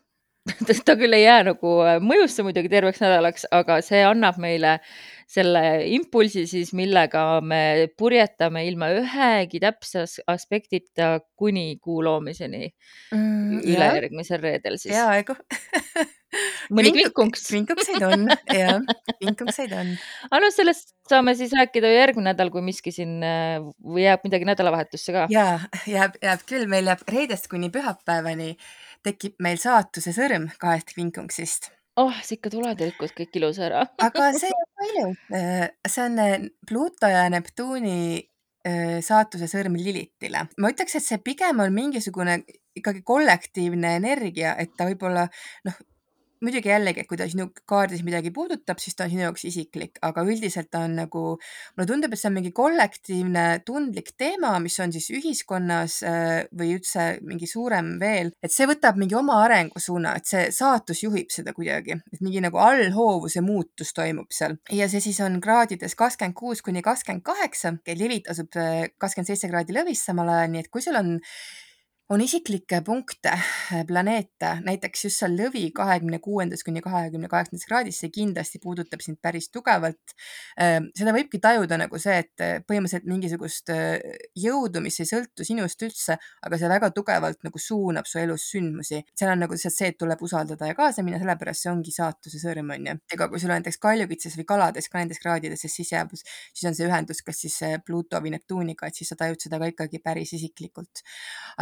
ta 0.87 0.97
küll 0.99 1.15
ei 1.15 1.25
jää 1.25 1.43
nagu 1.47 1.73
mõjusse 2.03 2.43
muidugi 2.43 2.71
terveks 2.73 3.03
nädalaks, 3.03 3.47
aga 3.55 3.79
see 3.85 4.03
annab 4.07 4.41
meile 4.43 4.79
selle 5.31 5.63
impulsi 5.93 6.47
siis, 6.51 6.73
millega 6.77 7.41
me 7.45 7.89
purjetame 7.99 8.65
ilma 8.69 8.91
ühegi 8.97 9.61
täpse 9.63 10.07
aspektita 10.31 11.19
kuni 11.39 11.77
kuu 11.83 12.03
loomiseni 12.05 12.67
mm,. 12.69 13.63
ülejärgmisel 13.63 14.43
reedel 14.43 14.79
siis. 14.81 14.95
peaaegu 14.95 15.37
mõni 16.77 16.93
kvinkunks. 16.95 17.45
kvinkukseid 17.51 18.07
on, 18.11 18.27
jah, 18.53 18.81
kvinkukseid 19.19 19.75
on. 19.77 19.93
aga 20.31 20.43
noh, 20.45 20.55
sellest 20.55 20.95
saame 21.11 21.35
siis 21.39 21.53
rääkida 21.57 21.91
järgmine 21.93 22.33
nädal, 22.33 22.53
kui 22.55 22.65
miski 22.65 22.95
siin 22.95 23.19
või 23.21 24.07
jääb 24.07 24.25
midagi 24.29 24.49
nädalavahetusse 24.49 25.15
ka. 25.17 25.27
ja 25.33 25.47
jääb, 25.91 26.17
jääb 26.23 26.49
küll, 26.49 26.69
meil 26.71 26.89
jääb 26.93 27.05
reedest 27.11 27.51
kuni 27.53 27.73
pühapäevani 27.75 28.55
tekib 29.07 29.39
meil 29.43 29.61
saatuse 29.61 30.15
sõrm 30.17 30.49
kahest 30.63 30.95
kvinkunksist 30.95 31.73
oh, 32.01 32.19
sa 32.25 32.37
ikka 32.37 32.53
tuled 32.53 32.81
ja 32.81 32.89
lükkad 32.89 33.15
kõik 33.17 33.39
ilusa 33.41 33.67
ära 33.69 33.85
aga 34.07 34.33
see 34.37 34.53
on 34.59 34.69
palju. 34.81 35.07
Äh, 35.37 35.69
see 35.89 36.05
on 36.07 36.19
äh, 36.23 36.49
Pluto 36.69 37.11
ja 37.11 37.27
Neptuuni 37.33 37.99
äh, 38.69 38.99
saatuse 39.05 39.49
sõrm 39.51 39.77
Lilitile. 39.79 40.47
ma 40.59 40.73
ütleks, 40.73 40.97
et 40.99 41.07
see 41.07 41.21
pigem 41.25 41.63
on 41.65 41.75
mingisugune 41.75 42.43
ikkagi 42.79 43.03
kollektiivne 43.05 43.97
energia, 43.99 44.55
et 44.57 44.73
ta 44.79 44.87
võib-olla 44.89 45.27
noh, 45.69 45.81
muidugi 46.43 46.71
jällegi, 46.71 47.03
et 47.03 47.09
kui 47.11 47.19
ta 47.21 47.27
sinu 47.31 47.49
kaardis 47.69 48.03
midagi 48.07 48.33
puudutab, 48.35 48.81
siis 48.83 48.97
ta 48.99 49.07
on 49.07 49.13
sinu 49.13 49.25
jaoks 49.27 49.45
isiklik, 49.49 50.01
aga 50.05 50.25
üldiselt 50.27 50.71
ta 50.73 50.85
on 50.87 50.97
nagu, 50.99 51.23
mulle 51.77 51.89
tundub, 51.89 52.13
et 52.13 52.21
see 52.21 52.29
on 52.31 52.37
mingi 52.37 52.53
kollektiivne 52.57 53.45
tundlik 53.67 54.13
teema, 54.19 54.55
mis 54.63 54.79
on 54.83 54.95
siis 54.95 55.09
ühiskonnas 55.15 56.01
äh, 56.09 56.33
või 56.59 56.77
üldse 56.77 57.07
mingi 57.27 57.49
suurem 57.51 57.95
veel, 58.03 58.33
et 58.43 58.55
see 58.55 58.69
võtab 58.71 58.99
mingi 59.01 59.17
oma 59.19 59.41
arengusuuna, 59.47 60.17
et 60.19 60.31
see 60.31 60.45
saatus 60.55 61.05
juhib 61.05 61.33
seda 61.35 61.55
kuidagi, 61.57 61.99
et 62.13 62.23
mingi 62.25 62.43
nagu 62.45 62.61
allhoovuse 62.63 63.45
muutus 63.45 63.95
toimub 63.97 64.33
seal. 64.35 64.59
Ja 64.73 64.89
see 64.91 65.03
siis 65.05 65.21
on 65.25 65.41
kraadides 65.43 65.97
kakskümmend 65.99 66.39
kuus 66.39 66.63
kuni 66.65 66.83
kakskümmend 66.85 67.25
kaheksa, 67.27 67.77
Lilith 67.93 68.33
asub 68.33 68.57
äh, 68.59 68.89
kakskümmend 68.99 69.31
seitse 69.31 69.51
kraadi 69.51 69.77
lõvis 69.77 70.03
samal 70.09 70.31
ajal, 70.33 70.51
nii 70.53 70.65
et 70.65 70.73
kui 70.73 70.83
sul 70.85 70.99
on 70.99 71.17
on 72.13 72.21
isiklikke 72.21 72.83
punkte, 72.85 73.31
äh, 73.33 73.85
planeete, 73.89 74.51
näiteks 74.67 75.07
just 75.07 75.21
seal 75.23 75.33
lõvi 75.37 75.63
kahekümne 75.75 76.19
kuuendast 76.21 76.65
kuni 76.67 76.83
kahekümne 76.85 77.29
kaheksandas 77.31 77.65
kraadis, 77.69 78.01
see 78.03 78.11
kindlasti 78.13 78.61
puudutab 78.61 79.01
sind 79.05 79.17
päris 79.23 79.49
tugevalt. 79.53 80.13
Ähm, 80.61 80.91
seda 80.99 81.15
võibki 81.17 81.41
tajuda 81.41 81.79
nagu 81.81 82.01
see, 82.03 82.19
et 82.25 82.45
äh, 82.45 82.59
põhimõtteliselt 82.69 83.09
mingisugust 83.09 83.73
äh, 83.73 83.97
jõudu, 84.37 84.83
mis 84.85 84.99
ei 85.01 85.09
sõltu 85.09 85.47
sinust 85.49 85.85
üldse, 85.87 86.19
aga 86.45 86.59
see 86.61 86.71
väga 86.73 86.91
tugevalt 86.93 87.41
nagu 87.47 87.63
suunab 87.63 88.11
su 88.11 88.21
elus 88.21 88.45
sündmusi. 88.53 89.01
seal 89.17 89.33
on 89.33 89.45
nagu 89.47 89.57
lihtsalt 89.57 89.77
see, 89.79 89.93
et 89.95 90.01
tuleb 90.03 90.21
usaldada 90.27 90.69
ja 90.69 90.77
kaasa 90.77 91.07
minna, 91.07 91.23
sellepärast 91.23 91.65
see 91.65 91.73
ongi 91.73 91.97
saatuse 91.97 92.43
sõrm, 92.43 92.75
on 92.77 92.91
ju. 92.91 92.97
ega 93.17 93.31
kui 93.33 93.41
sul 93.41 93.55
on 93.55 93.61
näiteks 93.63 93.81
kaljukitses 93.81 94.37
või 94.41 94.49
kalades 94.53 94.91
ka 94.93 95.01
nendes 95.01 95.23
kraadides, 95.23 95.65
siis 95.65 95.95
jääb, 95.95 96.13
siis 96.19 96.69
on 96.69 96.77
see 96.77 96.91
ühendus 96.91 97.25
kas 97.25 97.41
siis 97.47 97.59
Pluto 97.87 98.21
või 98.21 98.35
Neptuuniga, 98.37 98.91
et 98.91 99.01
siis 99.01 99.09
sa 99.15 99.17
tajud 99.17 99.41
seda 99.41 99.63
ka 99.63 99.73
ikkagi 99.73 100.03
päris 100.05 100.37
isiklikult. 100.37 101.07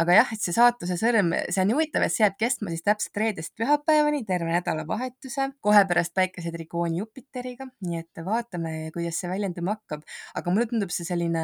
aga 0.01 0.19
jah, 0.21 0.35
et 0.41 0.47
see 0.47 0.55
saatuse 0.55 0.95
sõrm, 0.97 1.35
see 1.53 1.61
on 1.61 1.69
nii 1.69 1.75
huvitav, 1.77 2.01
et 2.01 2.13
see 2.13 2.23
jääb 2.23 2.37
kestma 2.41 2.71
siis 2.73 2.81
täpselt 2.81 3.19
reedest 3.21 3.53
pühapäevani, 3.59 4.23
terve 4.25 4.49
nädalavahetuse, 4.49 5.51
kohe 5.61 5.83
pärast 5.89 6.15
päikese 6.17 6.49
trigooni 6.55 6.97
Jupiteriga, 6.97 7.67
nii 7.85 8.01
et 8.01 8.23
vaatame, 8.25 8.89
kuidas 8.95 9.21
see 9.21 9.29
väljenduma 9.29 9.77
hakkab. 9.77 10.01
aga 10.33 10.53
mulle 10.55 10.65
tundub 10.71 10.89
see 10.89 11.05
selline 11.05 11.43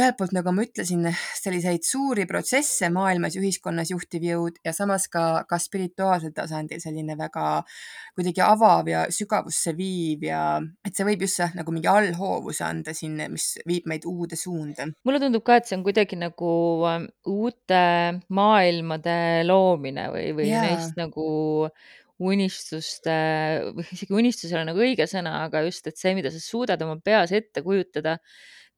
ühelt 0.00 0.16
poolt, 0.18 0.32
nagu 0.36 0.52
ma 0.54 0.64
ütlesin, 0.64 1.04
selliseid 1.38 1.84
suuri 1.86 2.26
protsesse 2.28 2.88
maailmas 2.92 3.36
ja 3.36 3.42
ühiskonnas 3.42 3.92
juhtiv 3.92 4.24
jõud 4.26 4.58
ja 4.66 4.72
samas 4.76 5.06
ka, 5.12 5.44
ka 5.48 5.58
spirituaalsel 5.60 6.32
tasandil 6.36 6.80
selline 6.82 7.16
väga 7.18 7.60
kuidagi 8.16 8.44
avav 8.44 8.90
ja 8.90 9.04
sügavusse 9.12 9.74
viiv 9.78 10.26
ja 10.28 10.42
et 10.86 10.96
see 10.96 11.06
võib 11.08 11.24
just 11.26 11.40
see 11.40 11.48
nagu 11.58 11.74
mingi 11.74 11.90
allhoovuse 11.90 12.64
anda 12.66 12.94
sinna, 12.96 13.28
mis 13.32 13.52
viib 13.68 13.88
meid 13.90 14.06
uude 14.08 14.38
suunda. 14.40 14.88
mulle 15.06 15.22
tundub 15.22 15.44
ka, 15.46 15.60
et 15.60 15.70
see 15.70 15.78
on 15.78 15.86
kuidagi 15.86 16.18
nagu 16.20 16.52
ähm, 16.90 17.08
uute 17.30 17.84
maailmade 18.40 19.16
loomine 19.48 20.10
või, 20.14 20.30
või 20.36 20.50
yeah. 20.50 20.68
neist 20.70 20.98
nagu 21.00 21.26
unistuste, 22.20 23.12
isegi 23.94 24.12
unistus 24.12 24.50
ei 24.50 24.58
ole 24.58 24.68
nagu 24.68 24.82
õige 24.84 25.06
sõna, 25.08 25.38
aga 25.46 25.62
just, 25.64 25.86
et 25.88 26.00
see, 26.00 26.12
mida 26.16 26.32
sa 26.32 26.40
suudad 26.42 26.80
oma 26.84 26.98
peas 27.04 27.32
ette 27.36 27.62
kujutada 27.64 28.18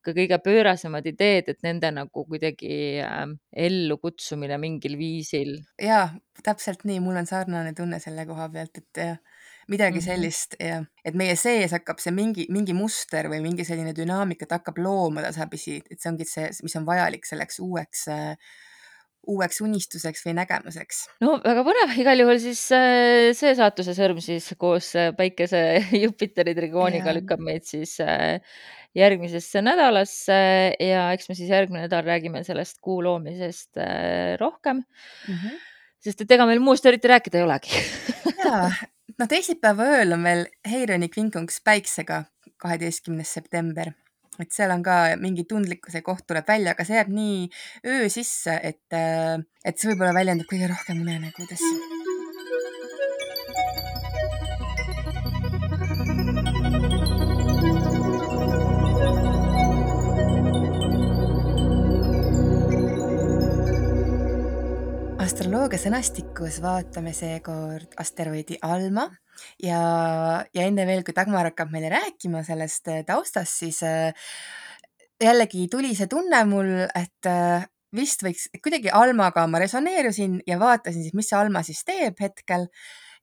ka 0.02 0.14
kõige 0.16 0.38
pöörasemad 0.42 1.06
ideed, 1.06 1.48
et 1.52 1.60
nende 1.66 1.92
nagu 1.94 2.24
kuidagi 2.28 3.00
äh, 3.04 3.26
ellukutsumine 3.66 4.58
mingil 4.62 4.98
viisil. 5.00 5.58
ja 5.80 6.08
täpselt 6.42 6.84
nii, 6.88 7.00
mul 7.04 7.20
on 7.20 7.28
sarnane 7.28 7.74
tunne 7.76 8.00
selle 8.02 8.26
koha 8.26 8.48
pealt, 8.52 8.82
et 8.82 9.22
midagi 9.68 9.98
mm 9.98 10.00
-hmm. 10.00 10.04
sellist 10.04 10.56
ja 10.60 10.82
et 11.04 11.14
meie 11.14 11.36
sees 11.36 11.72
hakkab 11.72 12.00
see 12.02 12.12
mingi, 12.12 12.46
mingi 12.50 12.74
muster 12.74 13.28
või 13.30 13.40
mingi 13.42 13.64
selline 13.64 13.94
dünaamika, 13.94 14.46
ta 14.46 14.58
hakkab 14.60 14.78
looma 14.78 15.22
tasapisi, 15.22 15.80
et 15.90 16.00
see 16.00 16.10
ongi 16.10 16.24
see, 16.24 16.50
mis 16.62 16.76
on 16.76 16.86
vajalik 16.86 17.26
selleks 17.26 17.60
uueks 17.60 18.08
äh, 18.08 18.36
uueks 19.30 19.60
unistuseks 19.62 20.24
või 20.26 20.34
nägemuseks. 20.40 21.02
no 21.22 21.36
väga 21.42 21.64
põnev, 21.66 21.94
igal 22.02 22.22
juhul 22.24 22.40
siis 22.42 22.62
äh, 22.74 23.30
see 23.36 23.54
saatuse 23.58 23.94
sõrm 23.96 24.20
siis 24.24 24.48
koos 24.58 24.92
äh, 24.98 25.12
päikese 25.16 25.62
Jupiteri 26.02 26.54
trigooniga 26.58 27.14
lükkab 27.14 27.42
meid 27.44 27.66
siis 27.68 27.98
äh, 28.02 28.40
järgmisesse 28.98 29.62
nädalasse 29.64 30.38
ja 30.76 31.04
eks 31.14 31.30
me 31.30 31.36
siis 31.38 31.52
järgmine 31.52 31.86
nädal 31.86 32.04
räägime 32.06 32.42
sellest 32.44 32.82
kuu 32.84 32.98
loomisest 33.04 33.80
rohkem 34.40 34.82
mm. 34.82 35.34
-hmm. 35.34 35.62
sest 36.02 36.26
et 36.26 36.36
ega 36.36 36.46
meil 36.46 36.60
muust 36.60 36.86
eriti 36.86 37.08
rääkida 37.08 37.40
ei 37.40 37.46
olegi 37.46 37.80
ja, 38.44 38.68
no 39.18 39.30
teisipäeva 39.30 39.88
ööl 39.96 40.12
on 40.18 40.28
veel 40.28 40.44
Heironi 40.68 41.08
kvinkungs 41.08 41.62
päiksega, 41.64 42.24
kaheteistkümnes 42.60 43.32
september 43.32 43.94
et 44.40 44.52
seal 44.54 44.72
on 44.72 44.82
ka 44.84 45.16
mingi 45.20 45.44
tundlikkuse 45.48 46.02
koht 46.06 46.24
tuleb 46.28 46.48
välja, 46.48 46.72
aga 46.72 46.86
see 46.88 46.96
jääb 46.96 47.12
nii 47.12 47.48
öö 47.86 48.08
sisse, 48.12 48.58
et, 48.62 48.86
äh, 48.96 49.36
et 49.64 49.78
see 49.78 49.92
võib-olla 49.92 50.14
väljendub 50.16 50.48
kõige 50.50 50.70
rohkem 50.72 51.02
unenägudes. 51.04 51.66
astroloogia 65.22 65.78
sõnastikus 65.80 66.58
vaatame 66.62 67.12
seekord 67.16 67.94
asteroidi 68.02 68.58
Alma 68.66 69.06
ja, 69.62 69.82
ja 70.54 70.66
enne 70.66 70.86
veel, 70.88 71.04
kui 71.06 71.14
Dagmar 71.16 71.50
hakkab 71.50 71.72
meile 71.72 71.92
rääkima 71.92 72.42
sellest 72.46 72.90
äh, 72.92 73.02
taustast, 73.08 73.58
siis 73.62 73.82
äh, 73.86 74.12
jällegi 75.22 75.68
tuli 75.72 75.94
see 75.98 76.10
tunne 76.10 76.42
mul, 76.48 76.72
et 76.88 77.30
äh, 77.30 77.66
vist 77.96 78.24
võiks 78.24 78.48
kuidagi 78.64 78.92
Almaga 78.94 79.46
ma 79.50 79.60
resoneerusin 79.62 80.40
ja 80.48 80.58
vaatasin 80.62 81.04
siis, 81.04 81.16
mis 81.16 81.28
see 81.30 81.38
Alma 81.38 81.64
siis 81.66 81.84
teeb 81.88 82.20
hetkel. 82.22 82.68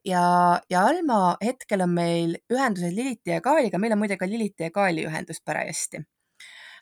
ja, 0.06 0.22
ja 0.70 0.86
Alma 0.86 1.38
hetkel 1.44 1.84
on 1.84 1.96
meil 1.98 2.38
ühenduses 2.54 2.94
Liliti 2.96 3.36
ja 3.36 3.42
Kaaliga, 3.42 3.82
meil 3.82 3.98
on 3.98 4.04
muide 4.04 4.18
ka 4.18 4.30
Liliti 4.30 4.70
ja 4.70 4.72
Kaali 4.72 5.08
ühendus 5.10 5.42
parajasti 5.46 6.06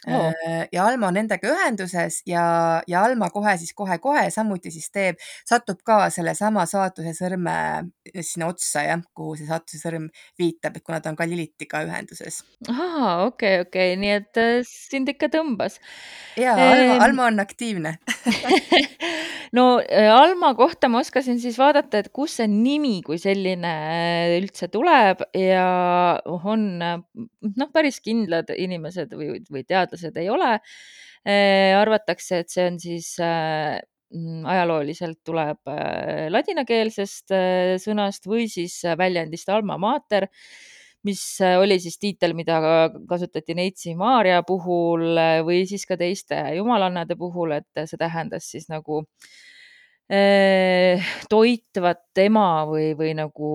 oh.. 0.05 0.31
ja 0.71 0.85
Alma 0.85 1.09
on 1.09 1.17
nendega 1.17 1.49
ühenduses 1.51 2.21
ja, 2.29 2.43
ja 2.87 3.03
Alma 3.03 3.29
kohe 3.33 3.55
siis 3.57 3.73
kohe-kohe 3.77 4.27
samuti 4.33 4.71
siis 4.73 4.89
teeb, 4.93 5.21
satub 5.47 5.81
ka 5.87 6.07
sellesama 6.13 6.65
saatuse 6.69 7.13
sõrme 7.17 7.57
sinna 8.21 8.51
otsa 8.51 8.85
jah, 8.87 9.01
kuhu 9.17 9.35
see 9.39 9.49
saatuse 9.49 9.81
sõrm 9.81 10.09
viitab, 10.39 10.77
et 10.77 10.85
kuna 10.85 11.01
ta 11.01 11.11
on 11.13 11.19
ka 11.19 11.27
Lilitiga 11.27 11.83
ühenduses. 11.87 12.43
okei 12.67 13.61
okei 13.65 13.97
nii 13.99 14.13
et 14.19 14.41
äh, 14.41 14.59
sind 14.67 15.09
ikka 15.13 15.31
tõmbas. 15.33 15.79
ja 16.39 16.55
Alma 16.55 16.77
ehm... 16.77 17.05
Alma 17.07 17.29
on 17.31 17.43
aktiivne 17.43 17.97
no 19.57 19.65
äh, 19.79 20.09
Alma 20.11 20.53
kohta 20.57 20.89
ma 20.91 21.01
oskasin 21.03 21.39
siis 21.41 21.57
vaadata, 21.59 22.01
et 22.01 22.11
kust 22.15 22.41
see 22.41 22.47
nimi 22.51 22.99
kui 23.05 23.19
selline 23.21 23.73
äh, 23.73 24.37
üldse 24.37 24.69
tuleb 24.73 25.23
ja 25.37 25.65
on 26.37 26.69
noh, 26.77 27.69
päris 27.73 27.99
kindlad 28.03 28.51
inimesed 28.55 29.13
või, 29.17 29.37
või 29.51 29.65
teadlased 29.67 30.17
ei 30.19 30.31
ole. 30.33 30.57
Äh, 31.27 31.75
arvatakse, 31.75 32.43
et 32.43 32.53
see 32.53 32.63
on 32.69 32.77
siis 32.79 33.09
äh, 33.19 33.75
ajalooliselt 34.47 35.19
tuleb 35.27 35.67
äh, 35.67 36.27
ladinakeelsest 36.31 37.33
sõnast 37.83 38.29
või 38.29 38.45
siis 38.51 38.79
väljendist 38.97 39.49
alma 39.51 39.75
mater, 39.81 40.29
mis 41.07 41.21
oli 41.47 41.79
siis 41.79 41.99
tiitel, 42.01 42.35
mida 42.37 42.59
kasutati 43.09 43.55
Neitsi 43.57 43.95
Maarja 43.97 44.41
puhul 44.47 45.17
või 45.47 45.63
siis 45.69 45.85
ka 45.87 45.97
teiste 45.99 46.39
jumalannade 46.57 47.17
puhul, 47.19 47.55
et 47.57 47.85
see 47.85 47.99
tähendas 47.99 48.49
siis 48.51 48.67
nagu 48.71 49.05
toitvat 51.27 52.21
ema 52.23 52.49
või, 52.69 52.93
või 52.95 53.11
nagu 53.17 53.49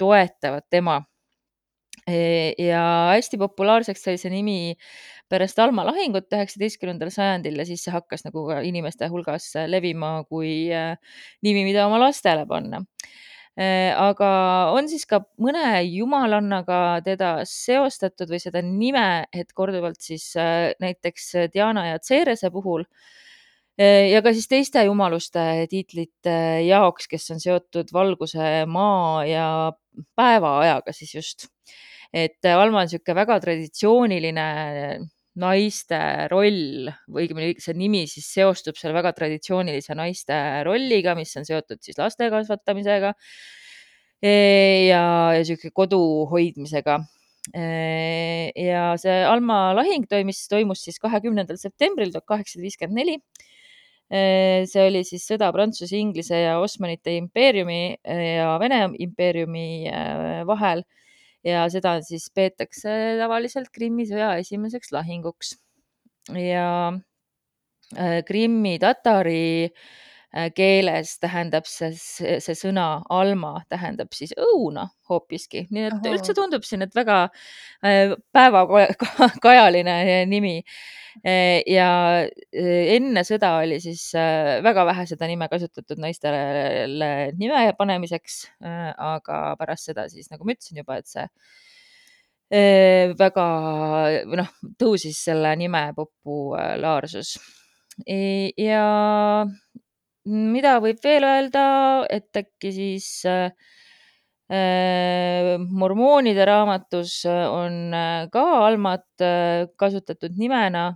toetavat 0.00 0.78
ema 0.78 1.02
ja 2.08 2.84
hästi 3.12 3.38
populaarseks 3.38 4.06
sai 4.08 4.16
see 4.18 4.32
nimi 4.32 4.56
pärast 5.32 5.58
Alma 5.62 5.84
lahingut 5.86 6.32
üheksateistkümnendal 6.34 7.12
sajandil 7.14 7.60
ja 7.60 7.66
siis 7.68 7.84
see 7.86 7.94
hakkas 7.94 8.26
nagu 8.26 8.44
inimeste 8.66 9.08
hulgas 9.12 9.52
levima 9.70 10.18
kui 10.28 10.68
äh, 10.74 10.96
nimi, 11.42 11.64
mida 11.68 11.86
oma 11.86 12.00
lastele 12.02 12.44
panna. 12.48 12.82
Äh, 13.52 13.92
aga 13.92 14.28
on 14.72 14.86
siis 14.88 15.04
ka 15.04 15.18
mõne 15.42 15.82
jumalannaga 15.84 17.02
teda 17.04 17.32
seostatud 17.48 18.30
või 18.32 18.40
seda 18.40 18.62
nime, 18.64 19.26
et 19.28 19.52
korduvalt 19.52 20.00
siis 20.00 20.30
näiteks 20.80 21.50
Diana 21.52 21.90
ja 21.90 21.98
Cerese 22.00 22.48
puhul 22.50 22.86
ja 23.82 24.20
ka 24.24 24.32
siis 24.36 24.48
teiste 24.48 24.82
jumaluste 24.84 25.66
tiitlite 25.68 26.34
jaoks, 26.64 27.08
kes 27.08 27.30
on 27.32 27.40
seotud 27.40 27.88
valguse, 27.92 28.64
maa 28.68 29.24
ja 29.28 29.46
päevaajaga 30.16 30.92
siis 30.92 31.14
just. 31.14 31.48
et 32.12 32.44
Alma 32.44 32.82
on 32.82 32.88
niisugune 32.88 33.16
väga 33.16 33.38
traditsiooniline 33.40 34.48
naiste 35.40 35.98
roll 36.28 36.90
või 37.08 37.24
õigemini 37.24 37.54
see 37.62 37.76
nimi 37.78 38.04
siis 38.10 38.26
seostub 38.34 38.76
seal 38.76 38.92
väga 38.96 39.14
traditsioonilise 39.16 39.96
naiste 39.96 40.36
rolliga, 40.66 41.14
mis 41.16 41.32
on 41.40 41.48
seotud 41.48 41.80
siis 41.84 41.96
laste 42.00 42.28
kasvatamisega 42.32 43.14
ja, 44.22 44.28
ja 44.92 45.04
niisugune 45.38 45.72
kodu 45.74 46.02
hoidmisega. 46.30 47.00
ja 47.52 48.82
see 49.02 49.16
Alma 49.26 49.72
lahing 49.74 50.04
toimus, 50.06 50.44
toimus 50.52 50.84
siis 50.84 51.00
kahekümnendal 51.02 51.58
septembril 51.58 52.12
tuhat 52.12 52.28
kaheksasada 52.28 52.68
viiskümmend 52.68 53.00
neli 53.00 53.16
see 54.12 54.82
oli 54.84 55.00
siis 55.08 55.24
sõda 55.24 55.48
Prantsuse, 55.54 55.96
Inglise 55.96 56.36
ja 56.36 56.58
Osmanite 56.60 57.14
impeeriumi 57.16 57.96
ja 58.04 58.58
Vene 58.60 58.84
impeeriumi 59.00 59.88
vahel 60.46 60.84
ja 61.44 61.64
seda 61.72 61.96
siis 62.06 62.28
peetakse 62.34 62.92
tavaliselt 63.20 63.70
Krimmi 63.74 64.06
sõja 64.08 64.34
esimeseks 64.42 64.92
lahinguks. 64.94 65.56
ja 66.38 66.92
krimmi-tatari 68.26 69.68
keeles 70.56 71.18
tähendab 71.20 71.66
see, 71.68 71.92
see 72.40 72.56
sõna 72.56 73.02
alma 73.12 73.58
tähendab 73.68 74.14
siis 74.16 74.32
õuna 74.38 74.86
hoopiski, 75.10 75.66
nii 75.70 75.84
et 75.90 75.98
Ohoo. 75.98 76.14
üldse 76.14 76.34
tundub 76.36 76.64
siin, 76.64 76.82
et 76.86 76.94
väga 76.96 77.26
päevakajaline 78.32 79.96
nimi 80.30 80.54
ja 81.68 81.88
enne 82.56 83.24
sõda 83.28 83.50
oli 83.60 83.80
siis 83.84 84.06
väga 84.64 84.86
vähe 84.88 85.04
seda 85.10 85.28
nime 85.28 85.48
kasutatud 85.52 86.00
naistele 86.00 87.32
nime 87.36 87.66
panemiseks, 87.76 88.38
aga 88.62 89.42
pärast 89.60 89.92
seda 89.92 90.08
siis, 90.08 90.30
nagu 90.32 90.48
ma 90.48 90.56
ütlesin 90.56 90.80
juba, 90.80 90.96
et 91.02 91.12
see 91.12 91.28
väga 93.18 93.46
või 94.28 94.40
noh, 94.42 94.48
tõusis 94.80 95.20
selle 95.28 95.54
nime 95.56 95.86
populaarsus. 95.96 97.36
ja 98.08 98.84
mida 100.26 100.78
võib 100.82 100.98
veel 101.02 101.24
öelda, 101.26 101.66
et 102.10 102.36
äkki 102.36 102.72
siis 102.74 103.08
mormoonide 105.72 106.44
raamatus 106.44 107.22
on 107.26 107.94
ka 108.32 108.42
Almat 108.66 109.24
kasutatud 109.80 110.36
nimena 110.36 110.90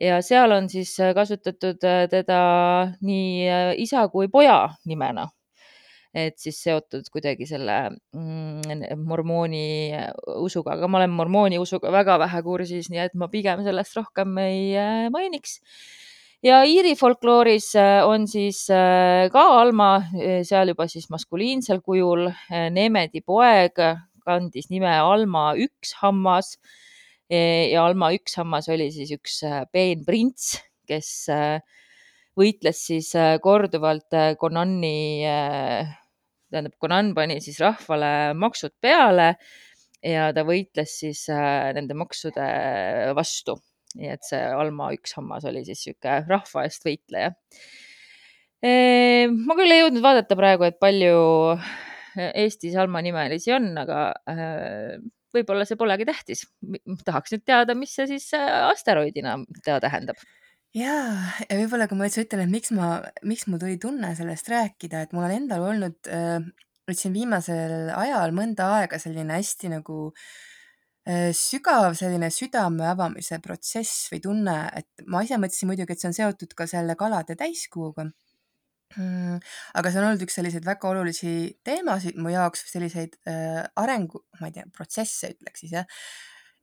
ja 0.00 0.18
seal 0.24 0.52
on 0.52 0.68
siis 0.72 0.94
kasutatud 1.14 1.80
teda 2.10 2.40
nii 3.00 3.48
isa 3.82 4.08
kui 4.12 4.28
poja 4.28 4.68
nimena. 4.84 5.28
et 6.12 6.36
siis 6.36 6.58
seotud 6.60 7.06
kuidagi 7.08 7.46
selle 7.48 7.72
mormooni 9.00 9.96
usuga, 10.44 10.74
aga 10.74 10.88
ma 10.88 10.98
olen 10.98 11.14
mormooni 11.16 11.56
usuga 11.56 11.88
väga 11.88 12.18
vähe 12.20 12.42
kursis, 12.44 12.90
nii 12.92 13.00
et 13.00 13.14
ma 13.16 13.30
pigem 13.32 13.62
sellest 13.64 13.96
rohkem 13.96 14.36
ei 14.42 14.76
mainiks. 15.10 15.62
Ja 16.42 16.62
Iiri 16.66 16.94
folklooris 16.98 17.72
on 18.06 18.26
siis 18.30 18.64
ka 19.32 19.42
Alma, 19.60 19.90
seal 20.46 20.72
juba 20.72 20.88
siis 20.90 21.08
maskuliinsel 21.12 21.82
kujul, 21.84 22.28
Neemedi 22.50 23.22
poeg 23.24 23.78
kandis 24.22 24.68
nime 24.70 24.90
Alma 25.02 25.52
Ükshammas 25.58 26.56
ja 27.30 27.86
Alma 27.86 28.12
Ükshammas 28.14 28.68
oli 28.72 28.90
siis 28.94 29.10
üks 29.16 29.40
peenprints, 29.72 30.56
kes 30.88 31.10
võitles 32.38 32.84
siis 32.88 33.10
korduvalt 33.44 34.14
Conan'i, 34.40 35.24
tähendab, 36.52 36.76
Conan 36.80 37.12
pani 37.16 37.40
siis 37.44 37.60
rahvale 37.62 38.32
maksud 38.36 38.74
peale 38.80 39.34
ja 40.04 40.30
ta 40.34 40.44
võitles 40.48 40.98
siis 41.04 41.26
nende 41.30 41.96
maksude 41.98 42.46
vastu. 43.16 43.58
Nii 43.98 44.10
et 44.14 44.26
see 44.26 44.42
Alma 44.42 44.90
Ükshammas 44.96 45.46
oli 45.48 45.64
siis 45.66 45.84
niisugune 45.86 46.20
rahva 46.28 46.66
eest 46.66 46.86
võitleja. 46.86 47.32
ma 48.62 49.56
küll 49.58 49.74
ei 49.74 49.82
jõudnud 49.82 50.04
vaadata 50.04 50.38
praegu, 50.38 50.68
et 50.68 50.78
palju 50.82 51.16
Eestis 52.28 52.76
Alma 52.78 53.02
nimelisi 53.02 53.54
on, 53.56 53.72
aga 53.80 54.04
võib-olla 55.32 55.64
see 55.66 55.80
polegi 55.80 56.06
tähtis. 56.06 56.44
tahaks 57.06 57.34
nüüd 57.34 57.44
teada, 57.48 57.74
mis 57.78 57.94
see 57.96 58.06
siis 58.14 58.28
asteroidina 58.36 59.38
teda 59.62 59.80
tähendab 59.86 60.20
jaa, 60.76 61.32
ja 61.48 61.56
võib-olla 61.58 61.88
kui 61.88 61.98
ma 61.98 62.08
üldse 62.08 62.24
ütlen, 62.24 62.46
et 62.46 62.52
miks 62.52 62.72
ma, 62.76 62.94
miks 63.28 63.48
mul 63.48 63.60
tuli 63.60 63.78
tunne 63.80 64.14
sellest 64.16 64.48
rääkida, 64.48 65.04
et 65.04 65.16
mul 65.16 65.26
on 65.26 65.34
endal 65.36 65.66
olnud 65.68 66.12
nüüd 66.88 66.98
siin 66.98 67.14
viimasel 67.14 67.92
ajal 67.94 68.32
mõnda 68.36 68.68
aega 68.78 68.98
selline 69.02 69.36
hästi 69.38 69.70
nagu 69.76 70.08
sügav 71.34 71.96
selline 71.98 72.30
südame 72.30 72.86
avamise 72.92 73.40
protsess 73.42 74.08
või 74.12 74.20
tunne, 74.22 74.56
et 74.78 75.06
ma 75.10 75.24
ise 75.26 75.38
mõtlesin 75.40 75.70
muidugi, 75.70 75.96
et 75.96 76.02
see 76.02 76.10
on 76.12 76.18
seotud 76.18 76.54
ka 76.58 76.68
selle 76.70 76.94
kalade 76.98 77.34
täiskuuga. 77.38 78.06
Mm, 78.96 79.38
aga 79.80 79.90
see 79.90 80.02
on 80.02 80.10
olnud 80.10 80.22
üks 80.26 80.36
selliseid 80.36 80.66
väga 80.68 80.90
olulisi 80.90 81.32
teemasid 81.64 82.18
mu 82.20 82.30
jaoks, 82.30 82.66
selliseid 82.70 83.16
arengu, 83.80 84.20
ma 84.40 84.50
ei 84.50 84.58
tea, 84.58 84.68
protsesse 84.76 85.32
ütleks 85.32 85.64
siis 85.64 85.72
jah 85.78 85.88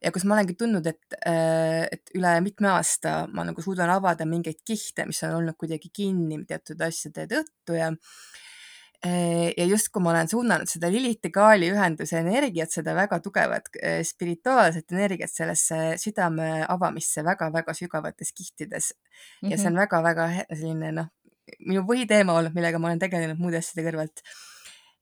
ja 0.00 0.12
kus 0.14 0.24
ma 0.24 0.36
olengi 0.36 0.56
tundnud, 0.58 0.86
et, 0.88 1.16
et 1.26 2.12
üle 2.16 2.32
mitme 2.44 2.70
aasta 2.72 3.24
ma 3.34 3.44
nagu 3.46 3.62
suudan 3.64 3.90
avada 3.92 4.26
mingeid 4.28 4.62
kihte, 4.66 5.04
mis 5.08 5.20
on 5.26 5.36
olnud 5.40 5.58
kuidagi 5.60 5.92
kinni 5.92 6.40
teatud 6.48 6.80
asjade 6.86 7.26
tõttu 7.30 7.76
ja 7.76 7.90
ja 9.04 9.64
justkui 9.64 10.02
ma 10.04 10.10
olen 10.10 10.28
suunanud 10.28 10.68
seda 10.68 10.90
Lilith 10.92 11.30
Kaali 11.32 11.70
ühenduse 11.72 12.18
energiat, 12.20 12.68
seda 12.68 12.92
väga 12.92 13.16
tugevat 13.24 13.70
spirituaalset 14.04 14.92
energiat 14.92 15.32
sellesse 15.32 15.78
südame 16.02 16.66
avamisse 16.68 17.24
väga-väga 17.24 17.72
sügavates 17.78 18.34
kihtides 18.36 18.92
mm. 18.92 19.48
-hmm. 19.48 19.50
ja 19.50 19.56
see 19.56 19.70
Mhm. 19.70 19.72
on 19.72 19.80
väga-väga 19.80 20.28
selline 20.52 20.92
noh, 20.92 21.08
minu 21.66 21.84
põhiteema 21.88 22.36
olnud, 22.36 22.54
millega 22.54 22.78
ma 22.78 22.88
olen 22.88 22.98
tegelenud 22.98 23.40
muude 23.40 23.58
asjade 23.58 23.88
kõrvalt. 23.88 24.20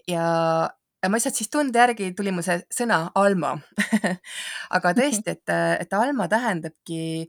ja 0.09 0.71
ja 1.03 1.09
ma 1.09 1.19
lihtsalt 1.19 1.39
siis 1.39 1.51
tunde 1.51 1.79
järgi 1.79 2.13
tuli 2.17 2.33
mu 2.35 2.43
see 2.43 2.59
sõna 2.75 3.11
Alma 3.15 3.55
aga 4.77 4.95
tõesti, 4.99 5.35
et, 5.37 5.55
et 5.81 5.93
Alma 5.93 6.29
tähendabki, 6.29 7.29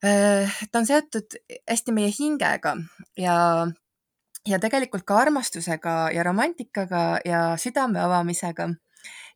ta 0.00 0.80
on 0.80 0.86
seotud 0.88 1.36
hästi 1.68 1.92
meie 1.92 2.12
hingega 2.14 2.76
ja, 3.16 3.36
ja 4.46 4.58
tegelikult 4.62 5.06
ka 5.08 5.22
armastusega 5.24 6.10
ja 6.14 6.26
romantikaga 6.26 7.20
ja 7.24 7.40
südame 7.60 8.00
avamisega. 8.00 8.68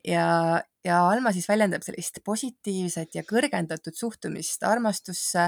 ja, 0.07 0.61
ja 0.85 0.97
Alma 1.07 1.31
siis 1.33 1.47
väljendab 1.49 1.85
sellist 1.87 2.19
positiivset 2.27 3.15
ja 3.15 3.23
kõrgendatud 3.23 3.95
suhtumist 3.95 4.65
armastusse 4.67 5.45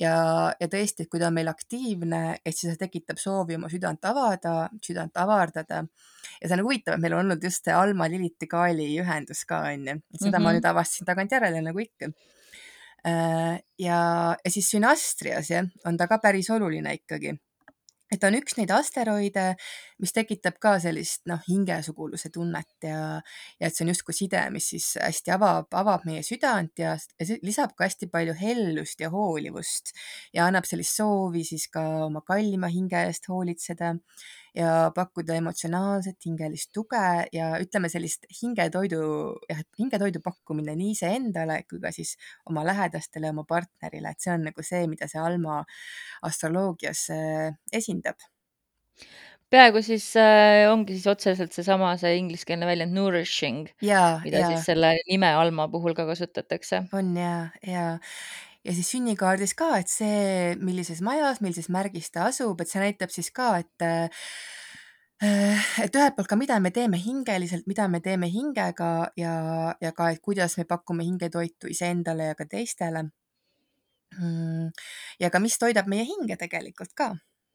ja, 0.00 0.14
ja 0.60 0.68
tõesti, 0.68 1.04
et 1.04 1.10
kui 1.12 1.20
ta 1.20 1.28
on 1.28 1.36
meil 1.36 1.50
aktiivne, 1.50 2.38
et 2.40 2.56
siis 2.56 2.72
see 2.72 2.80
tekitab 2.80 3.20
soovi 3.20 3.58
oma 3.58 3.68
südant 3.68 4.04
avada, 4.08 4.70
südant 4.84 5.16
avardada 5.20 5.82
ja 6.40 6.48
see 6.48 6.56
on 6.56 6.64
huvitav, 6.64 6.96
et 6.96 7.04
meil 7.04 7.18
on 7.18 7.26
olnud 7.26 7.44
just 7.44 7.68
see 7.68 7.74
Alma 7.74 8.08
Lilith 8.08 8.48
Kaali 8.48 8.88
ühendus 9.02 9.44
ka 9.44 9.60
onju, 9.68 9.98
seda 10.16 10.30
mm 10.30 10.32
-hmm. 10.32 10.42
ma 10.42 10.48
Mhm. 10.48 10.56
nüüd 10.56 10.70
avastasin 10.70 11.06
tagantjärele 11.06 11.60
nagu 11.62 11.78
ikka. 11.78 12.12
ja, 13.78 14.38
ja 14.44 14.50
siis 14.50 14.70
Sünastrias 14.70 15.50
jah, 15.50 15.66
on 15.84 15.96
ta 15.96 16.06
ka 16.08 16.18
päris 16.18 16.50
oluline 16.50 16.94
ikkagi 16.94 17.36
et 18.12 18.20
ta 18.20 18.30
on 18.30 18.38
üks 18.38 18.56
neid 18.58 18.72
asteroide, 18.72 19.44
mis 20.02 20.14
tekitab 20.16 20.58
ka 20.62 20.76
sellist 20.82 21.24
noh, 21.28 21.40
hingesuguluse 21.48 22.30
tunnet 22.34 22.86
ja, 22.86 23.18
ja 23.60 23.68
et 23.68 23.76
see 23.76 23.84
on 23.84 23.92
justkui 23.92 24.16
side, 24.16 24.42
mis 24.54 24.70
siis 24.72 24.90
hästi 25.02 25.34
avab, 25.36 25.68
avab 25.76 26.06
meie 26.08 26.24
südant 26.26 26.80
ja, 26.80 26.96
ja 27.20 27.38
lisab 27.44 27.74
ka 27.76 27.88
hästi 27.88 28.10
palju 28.12 28.36
hellust 28.38 29.04
ja 29.04 29.12
hoolivust 29.12 29.92
ja 30.36 30.48
annab 30.48 30.68
sellist 30.68 30.96
soovi 30.98 31.44
siis 31.48 31.68
ka 31.72 31.84
oma 32.06 32.24
kallima 32.26 32.70
hinge 32.72 33.04
eest 33.08 33.28
hoolitseda 33.28 33.94
ja 34.58 34.90
pakkuda 34.94 35.36
emotsionaalset 35.38 36.26
hingelist 36.26 36.72
tuge 36.74 37.02
ja 37.34 37.50
ütleme 37.62 37.90
sellist 37.92 38.26
hingetoidu, 38.40 39.00
jah, 39.50 39.62
et 39.62 39.80
hingetoidu 39.80 40.22
pakkumine 40.24 40.74
nii 40.78 40.94
iseendale 40.96 41.60
kui 41.70 41.80
ka 41.82 41.92
siis 41.94 42.16
oma 42.50 42.64
lähedastele, 42.66 43.30
oma 43.34 43.46
partnerile, 43.48 44.12
et 44.12 44.24
see 44.24 44.34
on 44.34 44.48
nagu 44.50 44.66
see, 44.66 44.84
mida 44.90 45.08
see 45.10 45.22
Alma 45.22 45.60
astroloogias 46.26 47.06
äh, 47.14 47.52
esindab. 47.72 48.18
peaaegu 49.48 49.80
siis 49.84 50.10
äh, 50.20 50.66
ongi 50.68 50.98
siis 50.98 51.06
otseselt 51.08 51.54
seesama, 51.56 51.94
see 52.00 52.18
ingliskeelne 52.18 52.66
väljend 52.68 52.92
nourishing, 52.96 53.70
mida 53.80 54.42
ja 54.42 54.50
siis 54.50 54.66
selle 54.68 54.96
nime 55.08 55.30
Alma 55.38 55.68
puhul 55.72 55.94
ka 55.96 56.08
kasutatakse. 56.10 56.82
on 56.92 57.14
ja, 57.16 57.36
ja 57.64 57.86
ja 58.68 58.74
siis 58.76 58.90
sünnikaardis 58.92 59.54
ka, 59.56 59.72
et 59.80 59.88
see, 59.88 60.54
millises 60.60 61.00
majas, 61.04 61.40
millises 61.44 61.70
märgis 61.72 62.12
ta 62.12 62.26
asub, 62.28 62.60
et 62.60 62.68
see 62.68 62.82
näitab 62.82 63.12
siis 63.14 63.30
ka, 63.34 63.54
et 63.62 63.86
et 65.18 65.96
ühelt 65.98 66.14
poolt 66.14 66.28
ka, 66.30 66.36
mida 66.38 66.60
me 66.62 66.70
teeme 66.74 66.98
hingeliselt, 67.02 67.64
mida 67.66 67.88
me 67.90 67.98
teeme 68.04 68.28
hingega 68.30 68.90
ja, 69.18 69.32
ja 69.82 69.92
ka, 69.96 70.12
et 70.12 70.20
kuidas 70.22 70.54
me 70.60 70.66
pakume 70.68 71.06
hingetoitu 71.08 71.72
iseendale 71.72 72.28
ja 72.30 72.36
ka 72.38 72.46
teistele. 72.46 73.08
Mm, 74.18 74.68
ja 75.20 75.30
ka, 75.32 75.40
mis 75.42 75.58
toidab 75.58 75.88
meie 75.90 76.04
hinge 76.06 76.38
tegelikult 76.38 76.94
ka, 76.96 77.10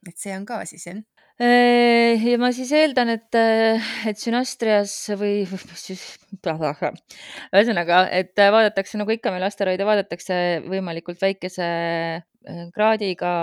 et 0.08 0.18
see 0.20 0.36
on 0.36 0.46
ka 0.46 0.64
siis 0.70 0.88
jah 0.90 1.04
Äh, 1.42 2.22
ja 2.22 2.38
ma 2.38 2.52
siis 2.54 2.70
eeldan, 2.78 3.10
et, 3.10 3.34
äh, 3.34 3.82
et 4.06 4.20
sünastrias 4.22 4.92
või 5.18 5.48
ühesõnaga, 7.58 8.04
et 8.14 8.38
vaadatakse 8.38 9.00
nagu 9.02 9.16
ikka 9.16 9.34
meil 9.34 9.48
asteroide 9.48 9.88
vaadatakse 9.88 10.36
võimalikult 10.68 11.18
väikese 11.26 11.66
äh, 11.66 12.62
kraadiga, 12.76 13.34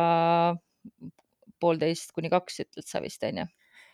poolteist 1.59 2.15
kuni 2.15 2.31
kaks 2.31 2.63
ütled 2.63 2.87
sa 2.87 3.03
vist 3.03 3.27
onju? 3.27 3.49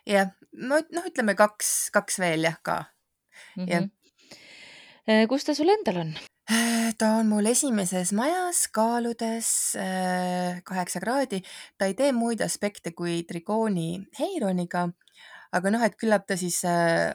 jah, 0.07 0.29
no 0.53 0.83
noh, 0.93 1.09
ütleme 1.09 1.33
kaks, 1.39 1.89
kaks 1.97 2.21
veel 2.21 2.45
jah 2.45 2.61
ka 2.61 2.83
mm, 3.57 3.65
-hmm. 3.65 3.91
jah. 5.09 5.25
kus 5.33 5.49
ta 5.49 5.57
sul 5.57 5.73
endal 5.73 6.05
on? 6.05 6.13
ta 6.99 7.09
on 7.19 7.27
mul 7.31 7.47
esimeses 7.51 8.13
majas 8.15 8.67
kaaludes 8.75 9.49
äh, 9.81 10.63
kaheksa 10.65 11.03
kraadi. 11.03 11.43
ta 11.79 11.89
ei 11.91 11.97
tee 11.99 12.13
muid 12.15 12.43
aspekte 12.45 12.93
kui 12.95 13.25
trigooni 13.27 14.07
Heironiga, 14.19 14.87
aga 15.53 15.73
noh, 15.75 15.83
et 15.83 15.99
küllap 15.99 16.27
ta 16.27 16.39
siis 16.39 16.61
äh, 16.69 17.11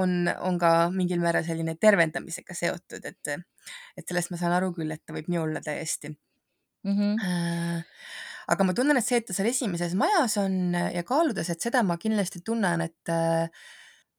on, 0.00 0.24
on 0.48 0.58
ka 0.58 0.88
mingil 0.94 1.20
määral 1.20 1.44
selline 1.46 1.76
tervendamisega 1.80 2.56
seotud, 2.56 3.04
et, 3.04 3.34
et 3.98 4.08
sellest 4.08 4.32
ma 4.32 4.40
saan 4.40 4.56
aru 4.56 4.72
küll, 4.76 4.90
et 4.94 5.04
ta 5.04 5.14
võib 5.16 5.28
nii 5.28 5.42
olla 5.42 5.62
täiesti 5.64 6.10
mm. 6.10 6.96
-hmm. 6.96 7.84
aga 8.56 8.64
ma 8.64 8.74
tunnen, 8.74 8.96
et 8.96 9.06
see, 9.06 9.20
et 9.20 9.28
ta 9.28 9.36
seal 9.36 9.52
esimeses 9.52 9.94
majas 9.94 10.38
on 10.40 10.74
ja 10.74 11.04
kaaludes, 11.04 11.52
et 11.52 11.60
seda 11.60 11.84
ma 11.84 12.00
kindlasti 12.00 12.40
tunnen, 12.44 12.88
et 12.88 13.16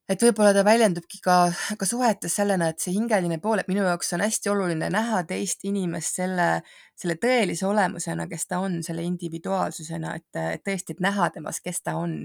et 0.09 0.21
võib-olla 0.21 0.53
ta 0.53 0.63
väljendubki 0.65 1.19
ka, 1.23 1.37
ka 1.79 1.87
suhetes 1.89 2.35
sellena, 2.37 2.69
et 2.71 2.83
see 2.83 2.93
hingeline 2.95 3.39
pool, 3.41 3.61
et 3.61 3.69
minu 3.71 3.85
jaoks 3.85 4.13
on 4.17 4.23
hästi 4.25 4.51
oluline 4.53 4.89
näha 4.93 5.23
teist 5.29 5.65
inimest 5.65 6.21
selle, 6.21 6.49
selle 6.97 7.17
tõelise 7.21 7.67
olemusena, 7.69 8.27
kes 8.31 8.47
ta 8.51 8.61
on, 8.63 8.81
selle 8.85 9.05
individuaalsusena, 9.07 10.15
et, 10.19 10.41
et 10.59 10.65
tõesti, 10.65 10.95
et 10.95 11.03
näha 11.05 11.31
temas, 11.35 11.61
kes 11.63 11.81
ta 11.81 11.97
on. 12.01 12.23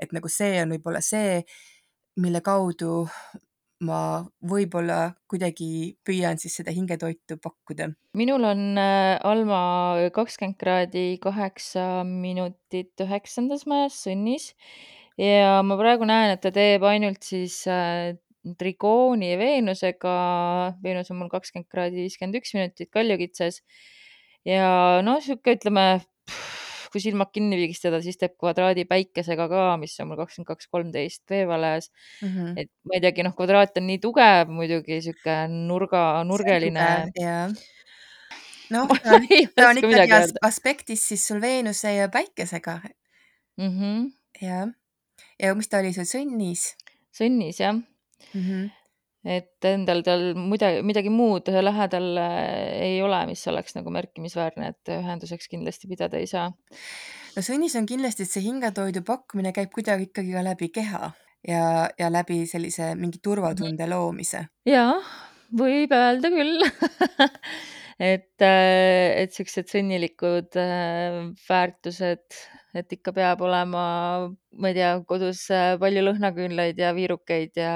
et 0.00 0.12
nagu 0.16 0.28
see 0.32 0.62
on 0.62 0.70
võib-olla 0.72 1.02
see, 1.04 1.42
mille 2.24 2.40
kaudu 2.40 3.04
ma 3.84 4.20
võib-olla 4.44 5.12
kuidagi 5.28 5.96
püüan 6.04 6.40
siis 6.40 6.56
seda 6.60 6.72
hingetoitu 6.72 7.36
pakkuda. 7.40 7.90
minul 8.16 8.44
on 8.44 8.78
äh, 8.80 9.16
Alma 9.24 9.60
kakskümmend 10.12 10.58
kraadi 10.60 11.18
kaheksa 11.20 12.04
minutit 12.04 13.00
üheksandas 13.00 13.66
majas 13.66 14.02
Sunnis 14.04 14.54
ja 15.20 15.60
ma 15.66 15.76
praegu 15.80 16.08
näen, 16.08 16.34
et 16.34 16.42
ta 16.44 16.52
teeb 16.54 16.84
ainult 16.88 17.24
siis 17.26 17.62
äh, 17.68 18.16
trigooni 18.60 19.34
Veenusega, 19.38 20.14
Veenus 20.82 21.10
on 21.12 21.20
mul 21.20 21.32
kakskümmend 21.32 21.68
kraadi 21.70 22.06
viiskümmend 22.06 22.38
üks 22.40 22.54
minutit 22.56 22.88
kaljukitses 22.94 23.60
ja 24.48 25.02
noh, 25.04 25.20
sihuke 25.20 25.58
ütleme, 25.58 25.84
kui 26.90 27.02
silmad 27.04 27.30
kinni 27.34 27.58
pigistada, 27.60 28.00
siis 28.02 28.16
teeb 28.20 28.34
kvadraadi 28.40 28.86
päikesega 28.88 29.46
ka, 29.50 29.66
mis 29.82 29.98
on 30.00 30.10
mul 30.10 30.22
kakskümmend 30.22 30.48
kaks, 30.48 30.70
kolmteist 30.72 31.24
veevales 31.30 31.90
mm. 32.22 32.28
-hmm. 32.28 32.56
et 32.64 32.72
ma 32.88 32.96
ei 32.96 33.04
teagi, 33.04 33.26
noh, 33.26 33.36
kvadraat 33.36 33.76
on 33.82 33.88
nii 33.90 34.00
tugev 34.00 34.48
muidugi, 34.56 35.02
sihuke 35.04 35.36
nurga, 35.52 36.24
nurgeline. 36.24 36.88
noh, 38.70 38.88
ta 38.88 39.18
on, 39.18 39.28
ta 39.54 39.68
on 39.68 39.84
ikkagi 39.84 40.16
as 40.16 40.32
aspektis 40.48 41.04
siis 41.12 41.28
sul 41.28 41.44
Veenuse 41.44 41.92
ja 41.92 42.08
Päikesega 42.08 42.80
mm. 43.58 43.68
-hmm. 43.68 44.12
jah 44.40 44.68
ja 45.42 45.54
mis 45.56 45.70
ta 45.70 45.80
oli 45.82 45.92
sul, 45.96 46.08
Sõnnis? 46.08 46.70
Sõnnis 47.14 47.60
jah 47.60 47.74
mm. 47.76 48.42
-hmm. 48.42 48.68
et 49.36 49.68
endal 49.70 50.02
tal 50.06 50.26
midagi, 50.38 50.82
midagi 50.86 51.12
muud 51.12 51.48
lähedal 51.48 52.10
äh, 52.20 52.90
ei 52.90 53.00
ole, 53.02 53.24
mis 53.30 53.46
oleks 53.48 53.76
nagu 53.78 53.92
märkimisväärne, 53.94 54.74
et 54.74 54.92
ühenduseks 54.98 55.50
kindlasti 55.50 55.88
pidada 55.88 56.20
ei 56.20 56.28
saa. 56.30 56.50
no 57.36 57.42
Sõnnis 57.42 57.76
on 57.78 57.88
kindlasti, 57.88 58.26
et 58.26 58.30
see 58.30 58.44
hingetoidu 58.46 59.02
pakkumine 59.06 59.52
käib 59.56 59.72
kuidagi 59.74 60.10
ikkagi 60.10 60.36
ka 60.36 60.44
läbi 60.44 60.70
keha 60.74 61.12
ja, 61.48 61.64
ja 61.98 62.12
läbi 62.12 62.44
sellise 62.46 62.94
mingi 62.94 63.18
turvatunde 63.22 63.84
-hmm. 63.84 63.90
loomise. 63.90 64.46
jah, 64.66 65.12
võib 65.56 65.92
öelda 65.92 66.30
küll 66.30 66.64
et, 68.12 68.40
äh, 68.40 69.22
et 69.22 69.32
siuksed 69.36 69.68
sõnnilikud 69.68 70.56
äh, 70.60 71.30
väärtused 71.48 72.40
et 72.76 72.92
ikka 72.94 73.12
peab 73.14 73.42
olema, 73.46 73.84
ma 74.30 74.70
ei 74.70 74.76
tea, 74.76 74.90
kodus 75.08 75.42
äh, 75.54 75.74
palju 75.80 76.04
lõhnaküünlaid 76.06 76.78
ja 76.80 76.92
viirukeid 76.96 77.58
ja 77.58 77.72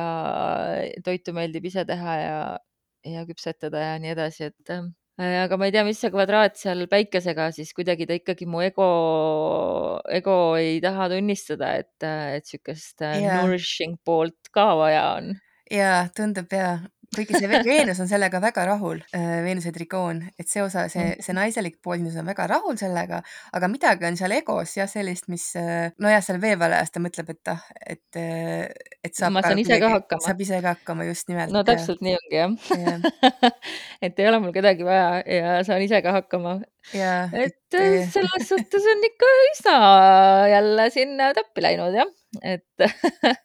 toitu 1.07 1.35
meeldib 1.37 1.66
ise 1.70 1.87
teha 1.88 2.18
ja, 2.20 2.37
ja 3.09 3.24
küpsetada 3.28 3.83
ja 3.83 3.96
nii 4.02 4.12
edasi, 4.14 4.50
et 4.52 4.74
äh, 4.74 4.87
aga 5.18 5.59
ma 5.59 5.68
ei 5.68 5.74
tea, 5.74 5.85
mis 5.87 6.00
see 6.02 6.12
kvadraat 6.14 6.59
seal 6.61 6.87
päikesega 6.90 7.50
siis 7.57 7.74
kuidagi 7.76 8.07
ta 8.11 8.18
ikkagi 8.18 8.48
mu 8.50 8.62
ego, 8.64 8.88
ego 10.11 10.38
ei 10.61 10.80
taha 10.85 11.11
tunnistada, 11.16 11.74
et, 11.83 11.94
et 12.38 12.46
sihukest 12.50 13.02
yeah. 13.02 13.40
nourishing 13.42 13.98
poolt 14.07 14.52
ka 14.54 14.72
vaja 14.78 15.07
on. 15.18 15.35
ja 15.70 16.04
tundub 16.14 16.52
ja, 16.54 16.76
kuigi 17.16 17.38
see 17.38 17.61
Veenus 17.66 18.00
on 18.03 18.09
sellega 18.11 18.40
väga 18.42 18.64
rahul, 18.68 19.00
äh, 19.16 19.40
Veenuse 19.44 19.72
trigoon, 19.74 20.20
et 20.40 20.50
see 20.50 20.62
osa, 20.64 20.87
see, 20.92 21.03
mm. 21.14 21.24
see 21.24 21.37
naiselik 21.37 21.79
pool 21.85 21.98
sinus 22.00 22.16
on 22.20 22.29
väga 22.29 22.46
rahul 22.50 22.79
sellega, 22.81 23.20
aga 23.57 23.70
midagi 23.72 24.09
on 24.09 24.18
seal 24.20 24.35
egos 24.37 24.77
jah, 24.79 24.90
sellist, 24.90 25.29
mis 25.33 25.46
äh, 25.61 25.90
nojah, 26.03 26.22
seal 26.24 26.40
veevallas 26.42 26.94
ta 26.94 27.03
mõtleb, 27.03 27.35
et 27.35 27.53
ah, 27.53 27.66
et, 27.81 28.20
äh, 28.20 28.68
et 29.05 29.14
saab. 29.16 29.37
ma 29.37 29.44
saan 29.46 29.62
ise 29.62 29.79
ka 29.83 29.92
hakkama. 29.96 30.27
saab 30.27 30.44
ise 30.46 30.61
ka 30.61 30.77
hakkama, 30.77 31.09
just 31.11 31.31
nimelt. 31.33 31.55
no 31.55 31.64
täpselt 31.66 32.05
nii 32.05 32.16
ongi 32.20 32.40
jah 32.40 32.79
ja. 32.85 33.53
et 34.09 34.18
ei 34.18 34.31
ole 34.31 34.40
mul 34.44 34.55
kedagi 34.57 34.87
vaja 34.87 35.20
ja 35.22 35.59
saan 35.66 35.85
ise 35.85 36.00
ka 36.05 36.16
hakkama. 36.18 36.59
et, 36.94 37.61
et 37.74 38.11
selles 38.14 38.48
suhtes 38.50 38.90
on 38.94 39.07
ikka 39.11 39.31
üsna 39.50 39.77
jälle 40.53 40.90
sinna 40.94 41.31
täppi 41.37 41.64
läinud 41.64 41.96
jah, 41.96 42.11
et 42.42 42.88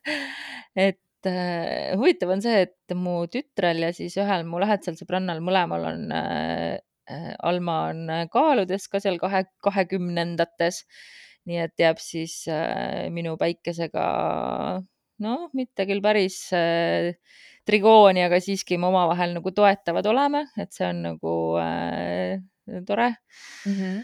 et 0.87 0.99
äh, 1.27 1.95
huvitav 1.97 2.31
on 2.35 2.43
see, 2.43 2.65
et 2.67 2.95
mu 2.95 3.23
tütrel 3.31 3.83
ja 3.83 3.89
siis 3.95 4.15
ühel 4.21 4.45
mu 4.47 4.61
lähedasel 4.61 4.97
sõbrannal 4.99 5.41
mõlemal 5.43 5.87
on 5.91 6.05
äh, 6.15 6.77
äh 7.09 7.33
Alma 7.43 7.89
on 7.89 8.05
kaaludes 8.31 8.87
ka 8.87 9.01
seal 9.03 9.17
kahe, 9.19 9.45
kahekümnendates. 9.65 10.85
nii 11.49 11.57
et 11.63 11.81
jääb 11.81 11.97
siis 12.03 12.43
äh, 12.51 13.09
minu 13.09 13.33
päikesega, 13.39 14.05
noh, 15.23 15.45
mitte 15.55 15.85
küll 15.89 16.01
päris 16.03 16.37
äh, 16.53 17.15
trigooni, 17.65 18.21
aga 18.25 18.39
siiski 18.43 18.77
me 18.77 18.89
omavahel 18.89 19.33
nagu 19.37 19.53
toetavad 19.55 20.05
oleme, 20.09 20.43
et 20.59 20.73
see 20.75 20.85
on 20.87 21.01
nagu 21.07 21.33
äh, 21.61 22.37
tore 22.85 23.09
mm. 23.65 23.73
-hmm. 23.73 24.03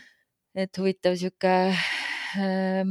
et 0.56 0.78
huvitav 0.78 1.16
sihuke 1.16 1.54
äh, 2.40 2.86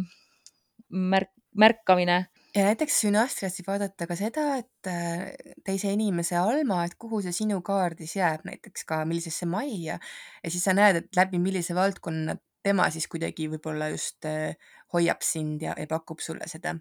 märk, 0.90 1.32
märkamine 1.54 2.26
ja 2.54 2.64
näiteks 2.68 3.00
Synastrias 3.02 3.58
võib 3.58 3.70
vaadata 3.72 4.06
ka 4.10 4.16
seda, 4.18 4.46
et 4.62 4.90
äh, 4.90 5.34
teise 5.66 5.92
inimese 5.94 6.38
Alma, 6.38 6.84
et 6.86 6.96
kuhu 7.00 7.20
see 7.24 7.34
sinu 7.34 7.60
kaardis 7.66 8.16
jääb 8.18 8.46
näiteks 8.48 8.86
ka, 8.88 9.02
millisesse 9.08 9.48
majja 9.50 9.98
ja 9.98 10.50
siis 10.50 10.64
sa 10.66 10.76
näed, 10.76 11.02
et 11.02 11.18
läbi 11.18 11.40
millise 11.42 11.74
valdkonna 11.76 12.36
tema 12.64 12.88
siis 12.94 13.08
kuidagi 13.10 13.48
võib-olla 13.52 13.90
just 13.92 14.24
äh, 14.28 14.54
hoiab 14.94 15.24
sind 15.26 15.64
ja, 15.66 15.74
ja 15.78 15.88
pakub 15.90 16.22
sulle 16.24 16.48
seda, 16.50 16.76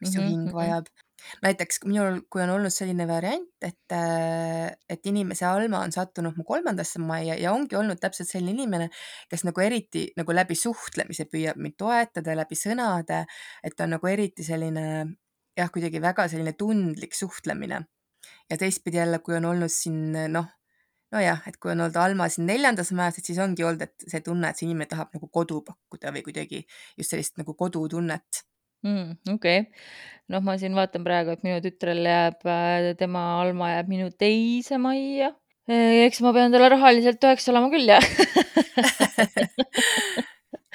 mis 0.00 0.12
su 0.14 0.20
mm 0.20 0.24
-hmm. 0.24 0.30
hing 0.30 0.54
vajab 0.54 0.88
näiteks 1.44 1.82
minul, 1.86 2.20
kui 2.30 2.42
on 2.44 2.52
olnud 2.56 2.72
selline 2.74 3.06
variant, 3.08 3.48
et, 3.62 3.94
äh, 3.96 4.70
et 4.88 5.06
inimese 5.06 5.46
Alma 5.48 5.82
on 5.84 5.92
sattunud 5.94 6.36
mu 6.38 6.44
kolmandasse 6.48 7.02
majja 7.02 7.38
ja 7.40 7.54
ongi 7.54 7.78
olnud 7.78 8.00
täpselt 8.02 8.30
selline 8.30 8.56
inimene, 8.56 8.90
kes 9.30 9.44
nagu 9.48 9.64
eriti 9.64 10.08
nagu 10.20 10.36
läbi 10.36 10.58
suhtlemise 10.58 11.26
püüab 11.30 11.60
mind 11.60 11.78
toetada 11.80 12.36
läbi 12.38 12.58
sõnade, 12.58 13.24
et 13.64 13.80
on 13.80 13.96
nagu 13.96 14.10
eriti 14.10 14.46
selline 14.46 14.86
jah, 15.58 15.72
kuidagi 15.72 16.02
väga 16.02 16.28
selline 16.28 16.54
tundlik 16.58 17.14
suhtlemine. 17.14 17.84
ja 18.50 18.56
teistpidi 18.58 18.96
jälle, 18.96 19.18
kui 19.18 19.36
on 19.36 19.44
olnud 19.44 19.70
siin 19.72 20.12
noh, 20.32 20.46
nojah, 21.14 21.40
et 21.48 21.56
kui 21.56 21.72
on 21.72 21.80
olnud 21.80 21.96
Alma 21.96 22.28
siin 22.28 22.46
neljandas 22.46 22.92
majas, 22.96 23.18
et 23.18 23.30
siis 23.30 23.38
ongi 23.42 23.64
olnud, 23.66 23.82
et 23.86 24.06
see 24.10 24.20
tunne, 24.26 24.50
et 24.50 24.58
see 24.58 24.66
inimene 24.68 24.90
tahab 24.90 25.14
nagu 25.16 25.30
kodu 25.32 25.60
pakkuda 25.66 26.12
või 26.14 26.24
kuidagi 26.26 26.62
just 26.98 27.14
sellist 27.14 27.38
nagu 27.40 27.54
kodutunnet 27.58 28.44
mm,. 28.86 29.34
okei 29.34 29.66
noh, 30.30 30.42
ma 30.44 30.56
siin 30.60 30.76
vaatan 30.78 31.04
praegu, 31.06 31.34
et 31.34 31.44
minu 31.46 31.60
tütrel 31.64 32.04
jääb, 32.06 32.40
äh, 32.46 32.90
tema 32.98 33.22
Alma 33.40 33.72
jääb 33.74 33.90
minu 33.90 34.10
teise 34.18 34.78
majja. 34.82 35.32
Äh, 35.70 36.04
eks 36.06 36.22
ma 36.24 36.32
pean 36.36 36.54
talle 36.54 36.70
rahaliselt 36.72 37.20
toeks 37.22 37.48
olema 37.52 37.70
küll, 37.72 37.90
jah 37.90 38.04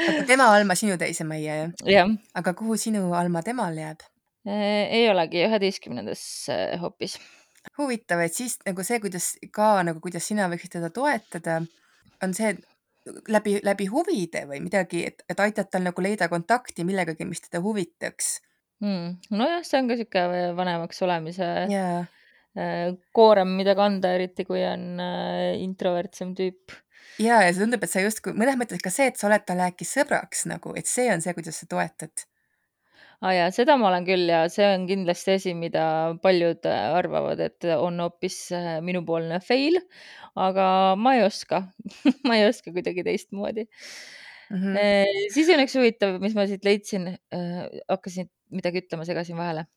aga 0.09 0.25
tema 0.27 0.49
Alma 0.55 0.75
sinu 0.77 0.99
teise 1.01 1.27
majja, 1.27 1.55
jah? 1.63 1.71
jah. 1.89 2.13
aga 2.35 2.55
kuhu 2.57 2.77
sinu 2.79 3.07
Alma 3.17 3.43
temal 3.45 3.77
jääb? 3.79 4.03
Äh, 4.45 4.85
ei 4.99 5.09
olegi, 5.09 5.45
üheteistkümnendas 5.47 6.21
hoopis. 6.83 7.17
huvitav, 7.79 8.21
et 8.21 8.35
siis 8.35 8.59
nagu 8.67 8.83
see, 8.85 8.99
kuidas 9.03 9.33
ka 9.55 9.79
nagu, 9.87 10.03
kuidas 10.03 10.27
sina 10.27 10.49
võiksid 10.51 10.77
teda 10.77 10.91
toetada, 10.93 11.61
on 12.23 12.35
see, 12.37 12.53
et 12.53 12.74
läbi, 13.31 13.59
läbi 13.63 13.87
huvide 13.91 14.45
või 14.49 14.61
midagi, 14.63 15.05
et, 15.09 15.23
et 15.29 15.39
aitad 15.41 15.69
tal 15.71 15.85
nagu 15.85 16.03
leida 16.03 16.29
kontakti 16.31 16.85
millegagi, 16.87 17.27
mis 17.27 17.43
teda 17.45 17.61
huvitaks 17.63 18.37
mm.. 18.83 19.35
nojah, 19.35 19.63
see 19.65 19.81
on 19.81 19.91
ka 19.91 19.99
sihuke 19.99 20.25
vanemaks 20.57 21.01
olemise 21.05 21.49
jaa. 21.71 22.03
koorem, 23.15 23.55
mida 23.59 23.75
kanda, 23.75 24.13
eriti 24.15 24.45
kui 24.47 24.63
on 24.67 25.01
introvertsem 25.61 26.35
tüüp. 26.37 26.75
ja, 27.19 27.41
ja 27.43 27.51
see 27.51 27.63
tundub, 27.63 27.83
et 27.83 27.91
sa 27.91 28.05
justkui 28.05 28.35
mõnes 28.37 28.59
mõttes 28.59 28.83
ka 28.83 28.93
see, 28.93 29.09
et 29.11 29.19
sa 29.19 29.29
oled 29.29 29.45
talle 29.47 29.67
äkki 29.71 29.87
sõbraks 29.87 30.47
nagu, 30.51 30.75
et 30.79 30.89
see 30.89 31.09
on 31.13 31.23
see, 31.23 31.35
kuidas 31.37 31.61
sa 31.61 31.69
toetad 31.71 32.25
aa 33.21 33.33
jaa, 33.35 33.51
seda 33.55 33.77
ma 33.79 33.89
olen 33.91 34.07
küll 34.07 34.31
ja 34.31 34.45
see 34.51 34.65
on 34.73 34.87
kindlasti 34.89 35.37
asi, 35.39 35.53
mida 35.57 35.85
paljud 36.23 36.67
arvavad, 36.71 37.43
et 37.47 37.69
on 37.77 38.01
hoopis 38.03 38.39
minupoolne 38.85 39.39
fail, 39.43 39.79
aga 40.35 40.67
ma 40.99 41.15
ei 41.17 41.25
oska 41.27 41.63
ma 42.27 42.39
ei 42.39 42.49
oska 42.49 42.73
kuidagi 42.75 43.05
teistmoodi 43.07 43.67
mm. 43.67 44.57
-hmm. 44.57 45.31
siis 45.33 45.49
on 45.53 45.63
üks 45.63 45.77
huvitav, 45.79 46.19
mis 46.23 46.35
ma 46.35 46.47
siit 46.49 46.67
leidsin, 46.67 47.13
hakkasin 47.89 48.29
midagi 48.55 48.83
ütlema, 48.85 49.07
segasin 49.07 49.39
vahele 49.39 49.67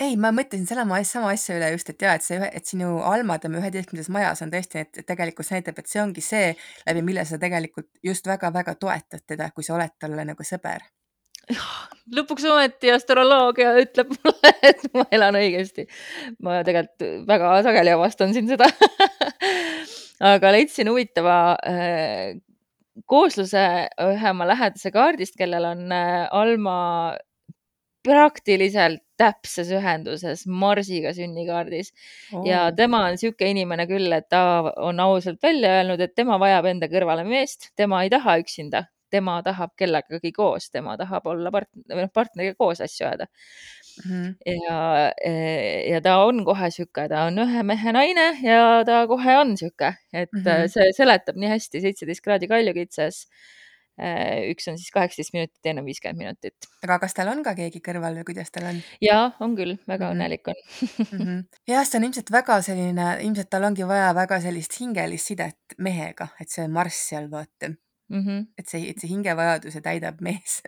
ei, 0.00 0.16
ma 0.16 0.30
mõtlesin 0.34 0.66
sama 0.68 0.96
asja, 0.96 1.18
sama 1.18 1.32
asja 1.34 1.56
üle 1.58 1.70
just, 1.74 1.90
et 1.92 2.02
jaa, 2.02 2.14
et 2.16 2.24
see 2.24 2.38
et 2.48 2.72
sinu 2.72 3.00
Alma 3.06 3.36
tema 3.42 3.60
üheteistkümnendas 3.60 4.08
majas 4.12 4.40
on 4.44 4.52
tõesti, 4.52 4.84
et 4.86 5.02
tegelikult 5.06 5.48
see 5.48 5.58
näitab, 5.58 5.80
et 5.82 5.90
see 5.92 6.00
ongi 6.02 6.24
see, 6.24 6.54
läbi 6.88 7.04
mille 7.04 7.26
sa 7.28 7.38
tegelikult 7.42 7.90
just 8.06 8.26
väga-väga 8.30 8.76
toetad 8.80 9.26
teda, 9.28 9.50
kui 9.54 9.66
sa 9.66 9.76
oled 9.76 9.92
talle 10.00 10.24
nagu 10.32 10.46
sõber. 10.46 10.86
lõpuks 12.16 12.46
ometi 12.50 12.92
astroloogia 12.94 13.74
ütleb 13.82 14.12
mulle, 14.16 14.54
et 14.70 14.84
ma 14.94 15.06
elan 15.14 15.38
õigesti. 15.40 15.86
ma 16.42 16.60
tegelikult 16.66 17.26
väga 17.28 17.56
sageli 17.66 17.94
avastan 17.94 18.34
siin 18.36 18.50
seda 18.50 18.68
aga 20.34 20.52
leidsin 20.54 20.90
huvitava 20.90 21.40
äh, 21.66 22.38
koosluse 23.08 23.64
ühe 24.04 24.30
oma 24.34 24.46
lähedase 24.50 24.92
kaardist, 24.94 25.36
kellel 25.38 25.66
on 25.72 25.86
äh, 25.94 26.26
Alma 26.36 26.78
praktiliselt 28.04 29.02
täpses 29.20 29.68
ühenduses 29.76 30.46
Marsiga 30.48 31.12
sünnikaardis 31.12 31.90
oh. 32.32 32.46
ja 32.48 32.70
tema 32.76 33.02
on 33.04 33.16
niisugune 33.16 33.50
inimene 33.52 33.84
küll, 33.90 34.08
et 34.16 34.30
ta 34.32 34.42
on 34.80 35.02
ausalt 35.04 35.42
välja 35.44 35.74
öelnud, 35.80 36.00
et 36.00 36.14
tema 36.16 36.38
vajab 36.40 36.70
enda 36.70 36.88
kõrvale 36.92 37.26
meest, 37.28 37.68
tema 37.76 38.00
ei 38.04 38.12
taha 38.12 38.38
üksinda, 38.40 38.86
tema 39.10 39.40
tahab 39.46 39.74
kellegagi 39.78 40.32
koos, 40.36 40.70
tema 40.70 40.96
tahab 41.00 41.26
olla 41.32 41.52
partner, 41.54 41.84
või 41.94 42.06
noh, 42.06 42.12
partneriga 42.14 42.58
koos 42.58 42.82
asju 42.86 43.06
ajada 43.06 43.26
mm. 43.26 44.10
-hmm. 44.10 44.34
ja, 44.64 44.80
ja 45.94 46.02
ta 46.04 46.18
on 46.24 46.44
kohe 46.44 46.70
niisugune, 46.70 47.08
ta 47.12 47.24
on 47.28 47.38
ühe 47.44 47.62
mehe 47.62 47.96
naine 47.96 48.26
ja 48.42 48.82
ta 48.86 49.06
kohe 49.10 49.38
on 49.42 49.54
niisugune, 49.54 49.94
et 50.12 50.32
mm 50.32 50.44
-hmm. 50.44 50.68
see 50.74 50.92
seletab 50.96 51.36
nii 51.36 51.54
hästi 51.56 51.86
seitseteist 51.86 52.24
kraadi 52.24 52.48
kaljukitses 52.48 53.26
Äh, 54.00 54.46
üks 54.48 54.64
on 54.70 54.78
siis 54.80 54.92
kaheksateist 54.94 55.34
minutit, 55.34 55.58
teine 55.60 55.82
on 55.82 55.88
viiskümmend 55.88 56.22
minutit. 56.22 56.68
aga 56.86 56.96
kas 57.02 57.12
tal 57.16 57.28
on 57.28 57.42
ka 57.44 57.52
keegi 57.58 57.82
kõrval 57.84 58.14
või 58.16 58.24
kuidas 58.30 58.48
tal 58.54 58.70
on? 58.70 58.78
ja 59.04 59.18
on 59.44 59.56
küll, 59.58 59.74
väga 59.90 60.06
mm 60.06 60.06
-hmm. 60.06 60.14
õnnelik 60.14 60.48
on 60.48 60.56
mm. 60.56 61.18
-hmm. 61.18 61.42
jah, 61.68 61.84
see 61.84 61.98
on 61.98 62.06
ilmselt 62.08 62.32
väga 62.32 62.56
selline, 62.64 63.08
ilmselt 63.26 63.50
tal 63.52 63.66
ongi 63.68 63.84
vaja 63.84 64.14
väga 64.16 64.40
sellist 64.40 64.78
hingelist 64.80 65.32
sidet 65.32 65.76
mehega, 65.76 66.30
et 66.40 66.48
see 66.48 66.64
marss 66.68 67.10
seal 67.10 67.28
vaata 67.34 67.74
mm. 68.10 68.26
-hmm. 68.26 68.46
et 68.58 68.68
see, 68.68 68.90
et 68.90 69.00
see 69.00 69.10
hingevajaduse 69.12 69.80
täidab 69.84 70.20
mees 70.20 70.60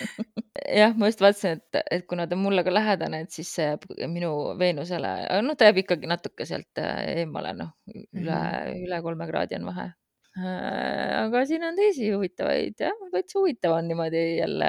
jah, 0.82 0.94
ma 0.96 1.08
just 1.10 1.24
vaatasin, 1.24 1.58
et, 1.62 1.82
et 1.98 2.06
kuna 2.06 2.26
ta 2.26 2.36
mulle 2.36 2.64
ka 2.66 2.74
lähedane, 2.74 3.24
et 3.24 3.30
siis 3.30 3.54
see 3.54 3.70
jääb 3.70 3.88
minu 4.12 4.34
Veenusele, 4.58 5.16
noh, 5.46 5.56
ta 5.56 5.70
jääb 5.70 5.82
ikkagi 5.84 6.10
natuke 6.10 6.46
sealt 6.48 6.82
äh, 6.82 7.02
eemale, 7.22 7.56
noh, 7.56 7.74
üle 7.88 8.30
mm, 8.30 8.36
-hmm. 8.36 8.86
üle 8.86 9.02
kolme 9.02 9.26
kraadi 9.30 9.60
on 9.60 9.66
vahe 9.72 9.92
Äh, 10.32 11.26
aga 11.26 11.42
siin 11.44 11.64
on 11.66 11.76
teisi 11.76 12.06
huvitavaid 12.08 12.78
jah, 12.80 13.00
täitsa 13.12 13.36
huvitav 13.36 13.74
on 13.76 13.88
niimoodi 13.90 14.22
jälle 14.38 14.68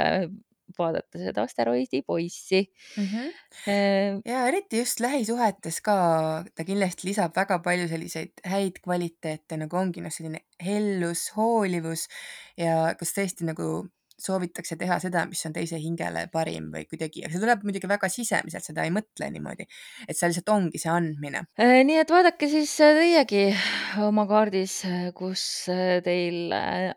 vaadata 0.79 1.21
seda 1.21 1.45
asteroidi 1.47 2.01
poissi 2.07 2.62
mm. 2.97 3.07
-hmm. 3.07 4.21
ja 4.25 4.45
eriti 4.47 4.79
just 4.81 4.99
lähisuhetes 5.03 5.81
ka 5.81 5.97
ta 6.55 6.63
kindlasti 6.67 7.07
lisab 7.07 7.36
väga 7.36 7.59
palju 7.59 7.88
selliseid 7.88 8.45
häid 8.45 8.79
kvaliteete, 8.83 9.57
nagu 9.57 9.77
ongi 9.77 10.01
noh, 10.01 10.13
selline 10.13 10.45
hellus, 10.63 11.29
hoolivus 11.38 12.07
ja 12.57 12.95
kas 12.99 13.13
tõesti 13.17 13.49
nagu 13.49 13.86
soovitakse 14.23 14.77
teha 14.79 14.97
seda, 15.03 15.25
mis 15.29 15.41
on 15.47 15.55
teise 15.55 15.79
hingele 15.81 16.27
parim 16.33 16.69
või 16.73 16.86
kuidagi, 16.89 17.25
aga 17.25 17.33
see 17.33 17.43
tuleb 17.43 17.65
muidugi 17.67 17.89
väga 17.89 18.09
sisemiselt, 18.12 18.65
seda 18.65 18.86
ei 18.86 18.93
mõtle 18.93 19.29
niimoodi, 19.33 19.67
et 20.07 20.17
see 20.17 20.29
lihtsalt 20.29 20.51
ongi 20.53 20.81
see 20.81 20.91
andmine. 20.93 21.45
Äh, 21.59 21.81
nii 21.88 21.99
et 22.03 22.13
vaadake 22.13 22.49
siis 22.51 22.75
äh, 22.83 22.95
teiegi 22.99 23.45
oma 24.01 24.25
kaardis, 24.29 24.79
äh, 24.89 25.12
kus 25.15 25.43
teil 26.06 26.53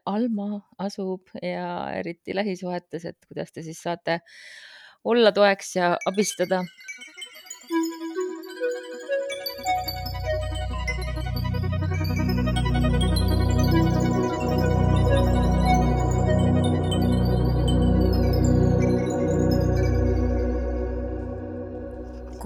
Alma 0.07 0.63
asub 0.79 1.29
ja 1.43 1.93
eriti 1.99 2.35
lähisuhetes, 2.35 3.05
et 3.05 3.19
kuidas 3.29 3.53
te 3.53 3.65
siis 3.67 3.83
saate 3.83 4.21
olla 5.05 5.33
toeks 5.33 5.77
ja 5.77 5.95
abistada 6.09 6.63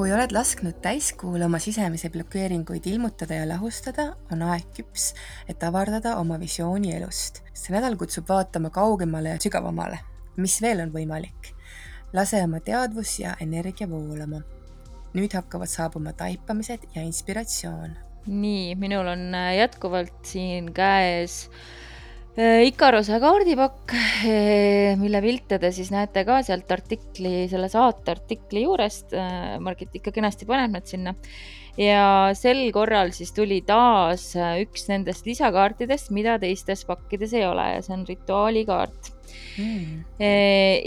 kui 0.01 0.15
oled 0.17 0.33
lasknud 0.33 0.79
täiskuul 0.81 1.43
oma 1.45 1.59
sisemisi 1.61 2.09
blokeeringuid 2.09 2.87
ilmutada 2.89 3.37
ja 3.37 3.49
lahustada, 3.51 4.07
on 4.33 4.41
aeg 4.49 4.71
küps, 4.73 5.11
et 5.45 5.61
avardada 5.61 6.15
oma 6.17 6.39
visiooni 6.41 6.95
elust. 6.97 7.43
see 7.53 7.75
nädal 7.75 7.99
kutsub 8.01 8.25
vaatama 8.33 8.71
kaugemale 8.73 9.35
ja 9.35 9.43
sügavamale. 9.45 9.99
mis 10.37 10.57
veel 10.65 10.81
on 10.87 10.95
võimalik? 10.95 11.51
lase 12.17 12.41
oma 12.47 12.63
teadvus 12.65 13.19
ja 13.21 13.35
energia 13.45 13.91
voolama. 13.91 14.41
nüüd 15.13 15.37
hakkavad 15.37 15.69
saabuma 15.69 16.17
taipamised 16.17 16.89
ja 16.97 17.05
inspiratsioon. 17.05 17.93
nii, 18.27 18.75
minul 18.81 19.13
on 19.13 19.37
jätkuvalt 19.59 20.33
siin 20.33 20.73
käes 20.73 21.43
Äh, 21.51 21.90
Ikaruse 22.41 23.19
kaardipakk, 23.21 23.93
äh, 23.93 24.95
mille 24.97 25.21
pilte 25.21 25.59
te 25.61 25.69
siis 25.75 25.91
näete 25.93 26.23
ka 26.25 26.39
sealt 26.47 26.71
artikli, 26.73 27.45
selle 27.51 27.69
saate 27.69 28.15
artikli 28.15 28.63
juurest. 28.65 29.13
Äh, 29.13 29.59
Margit 29.61 29.99
ikka 29.99 30.13
kenasti 30.15 30.49
paneb 30.49 30.73
need 30.77 30.89
sinna. 30.89 31.15
ja 31.81 32.31
sel 32.37 32.59
korral 32.75 33.13
siis 33.15 33.31
tuli 33.33 33.61
taas 33.65 34.33
üks 34.61 34.89
nendest 34.91 35.29
lisakaartidest, 35.29 36.11
mida 36.13 36.35
teistes 36.43 36.83
pakkides 36.89 37.35
ei 37.37 37.45
ole. 37.47 37.67
Ja 37.77 37.85
see 37.85 37.95
on 37.99 38.07
rituaalikaart. 38.09 39.13
Mm.. 39.61 40.03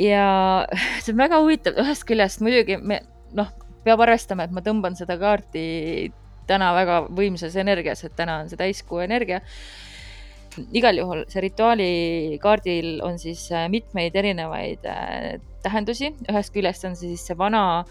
ja 0.04 0.26
see 1.04 1.14
on 1.14 1.22
väga 1.22 1.40
huvitav, 1.44 1.78
ühest 1.84 2.08
küljest 2.08 2.42
muidugi 2.44 2.80
me 2.82 3.00
noh, 3.38 3.52
peab 3.86 4.02
arvestama, 4.04 4.48
et 4.48 4.56
ma 4.56 4.64
tõmban 4.66 4.98
seda 5.00 5.20
kaarti 5.22 6.12
täna 6.50 6.74
väga 6.76 7.00
võimsas 7.14 7.56
energias, 7.60 8.04
et 8.04 8.16
täna 8.18 8.42
on 8.44 8.52
see 8.52 8.60
täiskuu 8.60 9.04
energia 9.04 9.42
igal 10.76 11.00
juhul 11.00 11.24
see 11.32 11.44
rituaali 11.44 11.90
kaardil 12.44 13.00
on 13.06 13.18
siis 13.22 13.46
äh, 13.54 13.68
mitmeid 13.72 14.16
erinevaid 14.20 14.86
äh, 14.90 15.40
tähendusi, 15.64 16.14
ühest 16.30 16.54
küljest 16.56 16.86
on 16.88 16.98
see 17.00 17.14
siis 17.14 17.26
see 17.30 17.38
vana, 17.40 17.84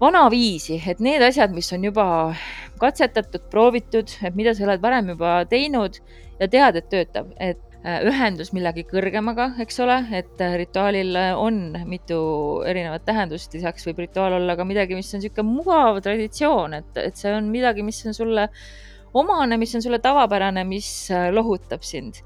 vanaviisi, 0.00 0.80
et 0.88 1.02
need 1.04 1.22
asjad, 1.24 1.54
mis 1.54 1.70
on 1.76 1.84
juba 1.88 2.08
katsetatud, 2.80 3.48
proovitud, 3.52 4.12
et 4.24 4.36
mida 4.38 4.54
sa 4.54 4.66
oled 4.68 4.82
varem 4.82 5.12
juba 5.14 5.40
teinud 5.50 5.98
ja 6.38 6.48
tead, 6.50 6.78
et 6.80 6.88
töötab, 6.92 7.30
et 7.42 7.60
äh, 7.82 8.00
ühendus 8.08 8.52
millegi 8.56 8.86
kõrgemaga, 8.88 9.50
eks 9.64 9.80
ole, 9.84 10.00
et 10.18 10.44
rituaalil 10.62 11.18
on 11.36 11.62
mitu 11.90 12.18
erinevat 12.68 13.06
tähendust, 13.08 13.54
lisaks 13.58 13.88
võib 13.90 14.04
rituaal 14.06 14.38
olla 14.40 14.56
ka 14.58 14.66
midagi, 14.68 14.98
mis 14.98 15.12
on 15.12 15.24
niisugune 15.24 15.60
mugav 15.60 16.02
traditsioon, 16.06 16.78
et, 16.80 17.00
et 17.04 17.18
see 17.18 17.34
on 17.34 17.50
midagi, 17.52 17.86
mis 17.86 18.04
on 18.06 18.16
sulle 18.16 18.48
omane, 19.14 19.56
mis 19.60 19.74
on 19.74 19.84
sulle 19.84 20.00
tavapärane, 20.02 20.64
mis 20.68 21.10
äh, 21.10 21.28
lohutab 21.32 21.84
sind. 21.86 22.22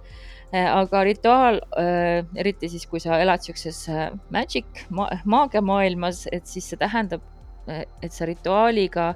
Äh, 0.52 0.66
aga 0.68 1.04
rituaal, 1.08 1.60
äh, 1.78 2.24
eriti 2.36 2.68
siis, 2.72 2.86
kui 2.86 3.00
sa 3.00 3.20
elad 3.22 3.44
siukses 3.44 3.86
magic 4.34 4.84
ma, 4.90 5.08
maagiamaailmas, 5.24 6.26
et 6.32 6.46
siis 6.50 6.68
see 6.72 6.80
tähendab, 6.80 7.24
et 7.68 8.10
sa 8.10 8.26
rituaaliga 8.26 9.12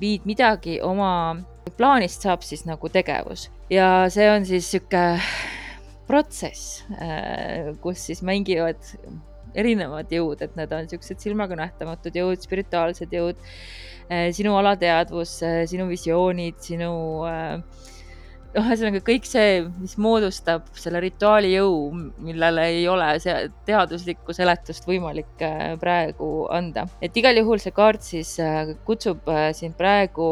viid 0.00 0.26
midagi 0.28 0.76
oma 0.84 1.10
plaanist 1.78 2.26
saab 2.26 2.42
siis 2.44 2.66
nagu 2.68 2.90
tegevus 2.92 3.46
ja 3.72 4.04
see 4.12 4.26
on 4.28 4.44
siis 4.44 4.68
sihuke 4.68 5.00
protsess, 6.04 6.82
kus 7.80 8.02
siis 8.10 8.20
mängivad 8.26 8.84
erinevad 9.56 10.12
jõud, 10.12 10.42
et 10.44 10.56
need 10.58 10.74
on 10.76 10.90
siuksed 10.90 11.22
silmaga 11.22 11.56
nähtamatud 11.58 12.16
jõud, 12.18 12.42
spirituaalsed 12.44 13.14
jõud 13.14 13.40
sinu 14.08 14.56
alateadvus, 14.58 15.42
eh, 15.42 15.62
sinu 15.70 15.88
visioonid, 15.88 16.58
sinu 16.62 16.90
noh, 17.24 18.62
ühesõnaga 18.62 19.00
kõik 19.02 19.26
see, 19.26 19.62
mis 19.80 19.96
moodustab 19.98 20.68
selle 20.78 21.00
rituaali 21.02 21.54
jõu, 21.56 21.88
millele 22.22 22.68
ei 22.76 22.84
ole 22.88 23.08
see 23.22 23.48
teaduslikku 23.66 24.36
seletust 24.36 24.86
võimalik 24.86 25.42
praegu 25.80 26.46
anda. 26.50 26.86
et 27.02 27.16
igal 27.16 27.36
juhul 27.40 27.58
see 27.62 27.74
kaart 27.74 28.02
siis 28.02 28.36
kutsub 28.86 29.26
sind 29.58 29.74
praegu 29.78 30.28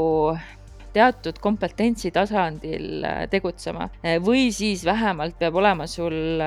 teatud 0.93 1.39
kompetentsi 1.41 2.13
tasandil 2.13 3.07
tegutsema 3.33 3.89
või 4.23 4.51
siis 4.53 4.85
vähemalt 4.85 5.39
peab 5.41 5.57
olema 5.57 5.89
sul 5.89 6.39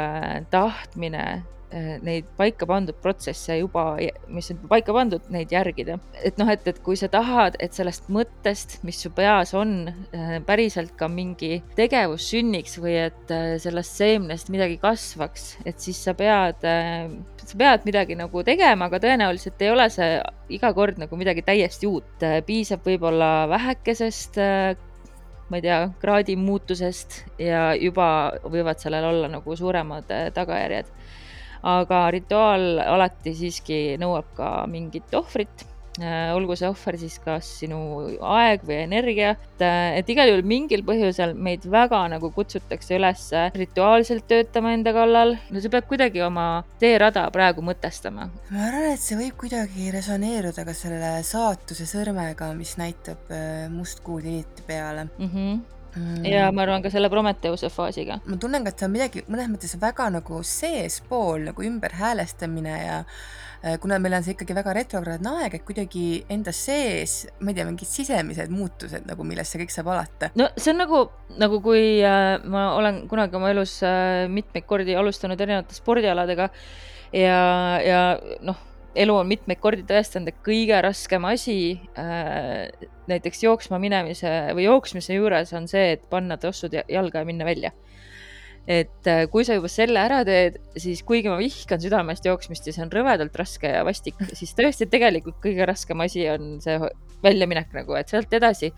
tahtmine 0.53 1.25
äh, 1.25 1.43
neid 1.75 2.27
paika 2.37 2.67
pandud 2.69 2.97
protsesse 3.03 3.57
juba, 3.59 3.97
mis 4.31 4.49
on 4.53 4.61
paika 4.69 4.93
pandud, 4.95 5.23
neid 5.33 5.51
järgida. 5.51 5.97
et 6.23 6.39
noh, 6.39 6.49
et, 6.51 6.67
et 6.67 6.79
kui 6.83 6.97
sa 6.99 7.09
tahad, 7.11 7.57
et 7.59 7.75
sellest 7.75 8.09
mõttest, 8.13 8.79
mis 8.87 8.99
su 9.01 9.11
peas 9.15 9.53
on, 9.57 9.89
äh, 10.15 10.37
päriselt 10.45 10.95
ka 10.99 11.09
mingi 11.11 11.61
tegevus 11.75 12.29
sünniks 12.31 12.79
või 12.81 12.95
et 13.07 13.33
äh, 13.33 13.55
sellest 13.61 13.99
seemnest 13.99 14.51
midagi 14.53 14.79
kasvaks, 14.81 15.57
et 15.65 15.79
siis 15.83 15.99
sa 16.05 16.15
pead, 16.17 16.63
sa 16.63 17.59
pead 17.59 17.85
midagi 17.87 18.17
nagu 18.17 18.43
tegema, 18.45 18.87
aga 18.89 19.01
tõenäoliselt 19.03 19.61
ei 19.61 19.71
ole 19.73 19.89
see 19.93 20.17
iga 20.55 20.71
kord 20.77 20.99
nagu 21.01 21.17
midagi 21.19 21.43
täiesti 21.45 21.87
uut. 21.89 22.25
piisab 22.45 22.85
võib-olla 22.85 23.47
vähekesest 23.51 24.39
ma 25.49 25.59
ei 25.59 25.61
tea, 25.61 25.79
kraadi 26.01 26.35
muutusest 26.39 27.19
ja 27.41 27.73
juba 27.77 28.07
võivad 28.43 28.81
sellel 28.81 29.05
olla 29.11 29.29
nagu 29.29 29.55
suuremad 29.57 30.09
äh, 30.13 30.29
tagajärjed. 30.33 30.89
Aga 31.63 32.09
rituaal 32.15 32.79
alati 32.79 33.35
siiski 33.37 33.79
nõuab 34.01 34.35
ka 34.37 34.51
mingit 34.71 35.13
ohvrit 35.15 35.65
Äh, 35.95 36.33
olgu 36.35 36.57
see 36.59 36.67
ohver 36.67 36.97
siis 36.99 37.15
kas 37.23 37.47
sinu 37.61 37.77
aeg 38.27 38.65
või 38.67 38.81
energia, 38.83 39.29
et, 39.37 39.61
äh, 39.63 39.99
et 40.01 40.09
igal 40.11 40.27
juhul 40.27 40.43
mingil 40.43 40.81
põhjusel 40.83 41.31
meid 41.39 41.63
väga 41.71 42.01
nagu 42.11 42.33
kutsutakse 42.35 42.97
üles 42.97 43.29
rituaalselt 43.55 44.27
töötama 44.27 44.73
enda 44.75 44.91
kallal. 44.95 45.37
no 45.51 45.61
sa 45.63 45.71
pead 45.71 45.87
kuidagi 45.87 46.23
oma 46.25 46.65
teerada 46.83 47.23
praegu 47.31 47.63
mõtestama. 47.63 48.27
ma 48.51 48.65
arvan, 48.67 48.89
et 48.91 49.05
see 49.05 49.15
võib 49.21 49.37
kuidagi 49.45 49.87
resoneeruda 49.95 50.65
ka 50.67 50.75
selle 50.75 51.13
saatuse 51.23 51.87
sõrmega, 51.87 52.51
mis 52.59 52.75
näitab 52.81 53.31
äh, 53.31 53.69
mustkuu 53.71 54.19
tiliti 54.19 54.67
peale 54.67 55.07
mm. 55.07 55.31
-hmm 55.31 55.47
mm. 55.55 55.74
Ja 56.27 56.51
ma 56.51 56.65
arvan 56.65 56.83
ka 56.83 56.91
selle 56.93 57.09
Prometheuse 57.09 57.69
faasiga. 57.73 58.19
ma 58.25 58.37
tunnen 58.41 58.63
ka, 58.63 58.73
et 58.73 58.79
see 58.79 58.89
on 58.89 58.95
midagi 58.95 59.25
mõnes 59.29 59.49
mõttes 59.53 59.77
väga 59.81 60.09
nagu 60.17 60.43
seespool 60.43 61.49
nagu 61.49 61.65
ümberhäälestamine 61.71 62.77
ja 62.83 63.01
Äh, 63.65 63.79
kuna 63.81 63.97
meil 63.97 64.13
on 64.13 64.21
see 64.21 64.35
ikkagi 64.35 64.53
väga 64.53 64.73
retrokraadne 64.77 65.31
aeg, 65.39 65.55
et 65.57 65.63
kuidagi 65.65 66.03
enda 66.29 66.51
sees, 66.53 67.23
ma 67.41 67.49
ei 67.49 67.57
tea, 67.57 67.65
mingid 67.65 67.89
sisemised 67.89 68.51
muutused 68.53 69.07
nagu, 69.09 69.25
millest 69.25 69.55
see 69.55 69.63
kõik 69.63 69.73
saab 69.73 69.89
alata. 69.89 70.29
no 70.37 70.51
see 70.53 70.69
on 70.75 70.83
nagu, 70.83 70.99
nagu 71.41 71.57
kui 71.65 71.81
äh, 72.05 72.35
ma 72.45 72.67
olen 72.75 73.05
kunagi 73.09 73.39
oma 73.39 73.49
elus 73.55 73.79
äh, 73.87 74.27
mitmeid 74.29 74.67
kordi 74.69 74.93
alustanud 74.93 75.41
erinevate 75.41 75.77
spordialadega 75.77 76.51
ja, 77.15 77.39
ja 77.81 78.03
noh, 78.45 78.59
elu 78.95 79.15
on 79.15 79.27
mitmeid 79.27 79.59
kordi 79.61 79.83
tõestanud, 79.87 80.31
et 80.31 80.43
kõige 80.45 80.77
raskem 80.83 81.25
asi 81.27 81.57
äh, 81.99 82.69
näiteks 83.09 83.43
jooksma 83.43 83.79
minemise 83.81 84.31
või 84.55 84.67
jooksmise 84.67 85.17
juures 85.17 85.51
on 85.57 85.67
see, 85.71 85.95
et 85.97 86.05
panna 86.11 86.37
tossud 86.41 86.75
jalga 86.75 87.23
ja 87.23 87.27
minna 87.27 87.47
välja. 87.47 87.73
Et 88.65 89.09
äh, 89.11 89.25
kui 89.29 89.45
sa 89.45 89.57
juba 89.57 89.69
selle 89.69 90.01
ära 90.01 90.23
teed, 90.25 90.57
siis 90.81 91.03
kuigi 91.05 91.29
ma 91.29 91.37
vihkan 91.37 91.81
südamest 91.83 92.25
jooksmist 92.25 92.65
ja 92.65 92.73
see 92.73 92.85
on 92.85 92.93
rõvedalt 92.93 93.35
raske 93.37 93.69
ja 93.75 93.83
vastik, 93.85 94.17
siis 94.33 94.55
tõesti 94.57 94.89
tegelikult 94.89 95.37
kõige 95.43 95.67
raskem 95.69 96.01
asi 96.05 96.25
on 96.31 96.55
see 96.63 96.79
väljaminek 97.25 97.75
nagu, 97.75 97.97
et 97.99 98.09
sealt 98.11 98.33
edasi, 98.33 98.71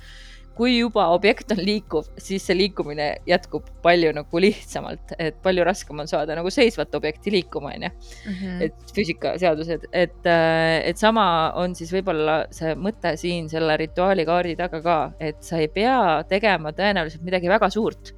kui 0.58 0.78
juba 0.80 1.08
objekt 1.14 1.54
on 1.54 1.62
liikuv, 1.62 2.10
siis 2.22 2.46
see 2.48 2.58
liikumine 2.58 3.08
jätkub 3.30 3.68
palju 3.86 4.12
nagu 4.18 4.42
lihtsamalt, 4.42 5.16
et 5.22 5.38
palju 5.46 5.66
raskem 5.68 6.04
on 6.04 6.10
saada 6.10 6.36
nagu 6.38 6.52
seisvat 6.54 6.96
objekti 6.98 7.34
liikuma, 7.38 7.76
onju. 7.78 7.94
Mhm. 8.28 8.62
et 8.68 8.94
füüsikaseadused, 8.96 9.88
et, 9.94 10.20
äh, 10.26 10.82
et 10.90 10.98
sama 10.98 11.54
on 11.56 11.76
siis 11.78 11.92
võib-olla 11.94 12.40
see 12.52 12.74
mõte 12.76 13.16
siin 13.18 13.50
selle 13.50 13.78
rituaalikaardi 13.78 14.56
taga 14.60 14.82
ka, 14.82 15.00
et 15.20 15.44
sa 15.46 15.62
ei 15.62 15.68
pea 15.68 16.24
tegema 16.30 16.74
tõenäoliselt 16.76 17.24
midagi 17.24 17.50
väga 17.50 17.70
suurt 17.70 18.18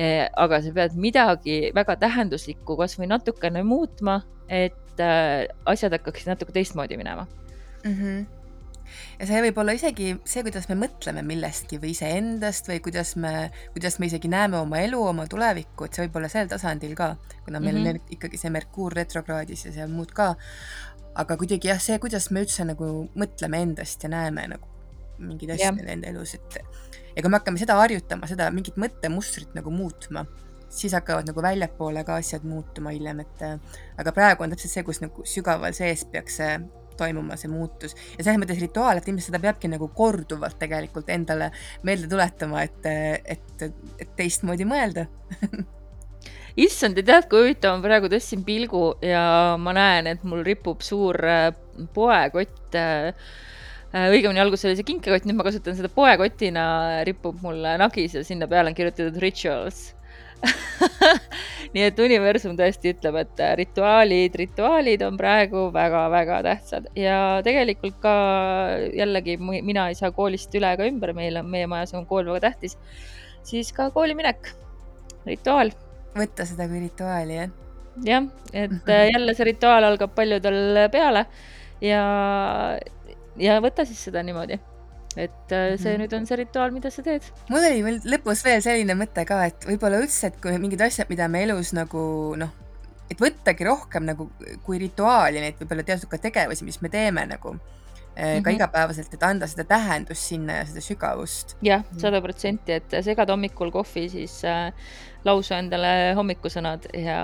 Eh, 0.00 0.24
aga 0.40 0.60
sa 0.64 0.70
pead 0.72 0.94
midagi 0.96 1.56
väga 1.76 1.98
tähenduslikku 2.00 2.78
kasvõi 2.78 3.10
natukene 3.10 3.60
muutma, 3.66 4.22
et 4.48 5.00
äh, 5.04 5.44
asjad 5.68 5.92
hakkaksid 5.98 6.30
natuke 6.32 6.54
teistmoodi 6.56 6.96
minema 6.96 7.26
mm. 7.84 7.92
-hmm 7.92 8.41
ja 9.18 9.28
see 9.28 9.42
võib 9.46 9.60
olla 9.62 9.74
isegi 9.76 10.12
see, 10.24 10.42
kuidas 10.46 10.68
me 10.70 10.76
mõtleme 10.82 11.24
millestki 11.26 11.78
või 11.82 11.92
iseendast 11.96 12.70
või 12.70 12.80
kuidas 12.84 13.14
me, 13.20 13.50
kuidas 13.76 13.98
me 14.00 14.08
isegi 14.10 14.30
näeme 14.32 14.60
oma 14.60 14.82
elu, 14.84 15.00
oma 15.12 15.26
tulevikku, 15.30 15.86
et 15.86 15.96
see 15.96 16.06
võib 16.06 16.20
olla 16.20 16.32
sel 16.32 16.50
tasandil 16.50 16.94
ka, 16.98 17.14
kuna 17.46 17.60
meil 17.60 17.78
mm 17.78 17.86
-hmm. 17.86 18.02
on 18.02 18.16
ikkagi 18.16 18.40
see 18.40 18.50
Merkuur 18.50 18.94
retrokraadis 18.96 19.66
ja 19.66 19.72
seal 19.72 19.92
muud 19.92 20.12
ka. 20.12 20.34
aga 21.14 21.36
kuidagi 21.36 21.68
jah, 21.68 21.80
see, 21.80 21.98
kuidas 22.00 22.30
me 22.30 22.40
üldse 22.40 22.64
nagu 22.64 22.86
mõtleme 23.14 23.58
endast 23.60 24.02
ja 24.02 24.08
näeme 24.08 24.46
nagu 24.48 24.68
mingeid 25.18 25.50
asju 25.54 25.84
enda 25.86 26.08
elus, 26.08 26.34
et 26.34 26.56
ja 27.16 27.22
kui 27.22 27.28
me 27.28 27.36
hakkame 27.36 27.60
seda 27.60 27.76
harjutama, 27.76 28.26
seda 28.26 28.50
mingit 28.50 28.78
mõttemustrit 28.80 29.52
nagu 29.54 29.70
muutma, 29.70 30.24
siis 30.72 30.94
hakkavad 30.96 31.28
nagu 31.28 31.44
väljapoole 31.44 32.04
ka 32.04 32.16
asjad 32.20 32.46
muutuma 32.48 32.94
hiljem, 32.94 33.20
et 33.20 33.44
aga 34.00 34.14
praegu 34.16 34.46
on 34.46 34.54
täpselt 34.54 34.72
see, 34.72 34.86
kus 34.86 35.02
nagu 35.04 35.26
sügaval 35.28 35.76
sees 35.76 36.06
peaks 36.12 36.40
see 36.40 36.56
toimuma, 37.02 37.36
see 37.40 37.50
muutus. 37.52 37.96
ja 38.16 38.24
selles 38.24 38.40
mõttes 38.40 38.62
rituaal, 38.62 38.98
et 38.98 39.10
ilmselt 39.10 39.32
seda 39.32 39.42
peabki 39.42 39.70
nagu 39.72 39.90
korduvalt 39.96 40.58
tegelikult 40.62 41.12
endale 41.12 41.52
meelde 41.86 42.10
tuletama, 42.10 42.64
et, 42.64 42.90
et, 43.36 43.68
et 44.00 44.16
teistmoodi 44.18 44.66
mõelda 44.68 45.06
issand, 46.66 46.98
ja 46.98 47.06
tead, 47.12 47.30
kui 47.30 47.46
huvitav, 47.46 47.78
ma 47.78 47.86
praegu 47.86 48.10
tõstsin 48.12 48.42
pilgu 48.46 48.84
ja 49.04 49.22
ma 49.60 49.76
näen, 49.76 50.10
et 50.14 50.26
mul 50.28 50.44
ripub 50.46 50.84
suur 50.84 51.20
äh, 51.26 51.48
poekott 51.94 52.80
Äh, 53.92 54.08
õigemini 54.08 54.40
alguses 54.40 54.64
oli 54.70 54.78
see 54.78 54.86
kinkekott, 54.88 55.26
nüüd 55.28 55.36
ma 55.36 55.44
kasutan 55.44 55.76
seda 55.76 55.90
poekotina, 55.92 56.62
ripub 57.04 57.42
mul 57.44 57.58
nagis 57.76 58.14
ja 58.16 58.22
sinna 58.24 58.48
peale 58.48 58.72
on 58.72 58.76
kirjutatud 58.78 59.18
rituals 59.20 59.90
nii 61.74 61.84
et 61.86 62.00
universum 62.02 62.56
tõesti 62.58 62.92
ütleb, 62.94 63.18
et 63.22 63.42
rituaalid, 63.60 64.36
rituaalid 64.38 65.04
on 65.06 65.18
praegu 65.20 65.66
väga-väga 65.74 66.40
tähtsad. 66.46 66.88
Ja 66.98 67.18
tegelikult 67.44 67.98
ka 68.02 68.14
jällegi 68.96 69.38
mina 69.40 69.88
ei 69.90 69.98
saa 69.98 70.12
koolist 70.14 70.54
üle 70.58 70.72
ega 70.76 70.88
ümber, 70.88 71.14
meil 71.16 71.40
on, 71.40 71.50
meie 71.52 71.68
majas 71.70 71.94
on 71.98 72.06
kool 72.08 72.28
väga 72.30 72.42
tähtis, 72.48 72.78
siis 73.46 73.72
ka 73.76 73.90
kooliminek, 73.94 74.52
rituaal. 75.28 75.72
võtta 76.16 76.46
seda 76.48 76.68
kui 76.70 76.82
rituaali, 76.86 77.38
jah? 77.40 77.54
jah, 78.06 78.28
et 78.52 78.92
jälle 79.12 79.36
see 79.36 79.52
rituaal 79.52 79.90
algab 79.90 80.14
paljudel 80.16 80.86
peale. 80.92 81.26
Ja 81.82 82.02
ja 83.40 83.56
võta 83.64 83.84
siis 83.88 84.00
seda 84.06 84.22
niimoodi 84.22 84.58
et 85.16 85.52
äh, 85.52 85.76
see 85.76 85.76
mm 85.76 85.96
-hmm. 85.96 86.00
nüüd 86.00 86.16
on 86.16 86.26
see 86.26 86.36
rituaal, 86.36 86.70
mida 86.72 86.90
sa 86.90 87.02
teed. 87.02 87.22
mul 87.48 87.60
oli 87.60 87.84
veel 87.84 88.00
lõpus 88.14 88.44
veel 88.44 88.62
selline 88.62 88.96
mõte 88.96 89.24
ka, 89.28 89.44
et 89.46 89.66
võib-olla 89.68 90.00
üldse, 90.00 90.26
et 90.26 90.40
kui 90.40 90.58
mingid 90.58 90.80
asjad, 90.80 91.10
mida 91.10 91.28
me 91.28 91.42
elus 91.42 91.72
nagu 91.76 92.34
noh, 92.36 92.50
et 93.10 93.20
võttagi 93.20 93.66
rohkem 93.68 94.08
nagu 94.08 94.30
kui 94.64 94.78
rituaali 94.78 95.40
neid 95.40 95.60
võib-olla 95.60 95.84
teatud 95.84 96.08
ka 96.08 96.18
tegevusi, 96.18 96.64
mis 96.64 96.80
me 96.82 96.88
teeme 96.88 97.26
nagu 97.26 97.54
äh, 97.54 97.60
ka 98.16 98.22
mm 98.22 98.42
-hmm. 98.44 98.54
igapäevaselt, 98.54 99.14
et 99.14 99.22
anda 99.22 99.46
seda 99.46 99.64
tähendust 99.64 100.22
sinna 100.22 100.52
ja 100.52 100.66
seda 100.66 100.80
sügavust. 100.80 101.56
jah, 101.62 101.84
sada 101.98 102.20
protsenti, 102.20 102.72
et 102.72 102.98
segad 103.02 103.28
hommikul 103.28 103.70
kohvi, 103.70 104.08
siis 104.08 104.44
äh, 104.44 104.72
lausu 105.24 105.54
endale 105.54 106.14
hommikusõnad 106.14 106.88
ja, 106.94 107.20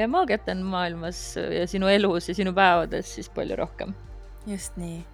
ja 0.00 0.08
maagiat 0.08 0.48
on 0.48 0.62
maailmas 0.62 1.36
ja 1.36 1.66
sinu 1.66 1.88
elus 1.88 2.28
ja 2.28 2.34
sinu 2.34 2.52
päevades 2.52 3.14
siis 3.14 3.28
palju 3.28 3.56
rohkem. 3.56 3.94
just 4.46 4.76
nii 4.76 5.13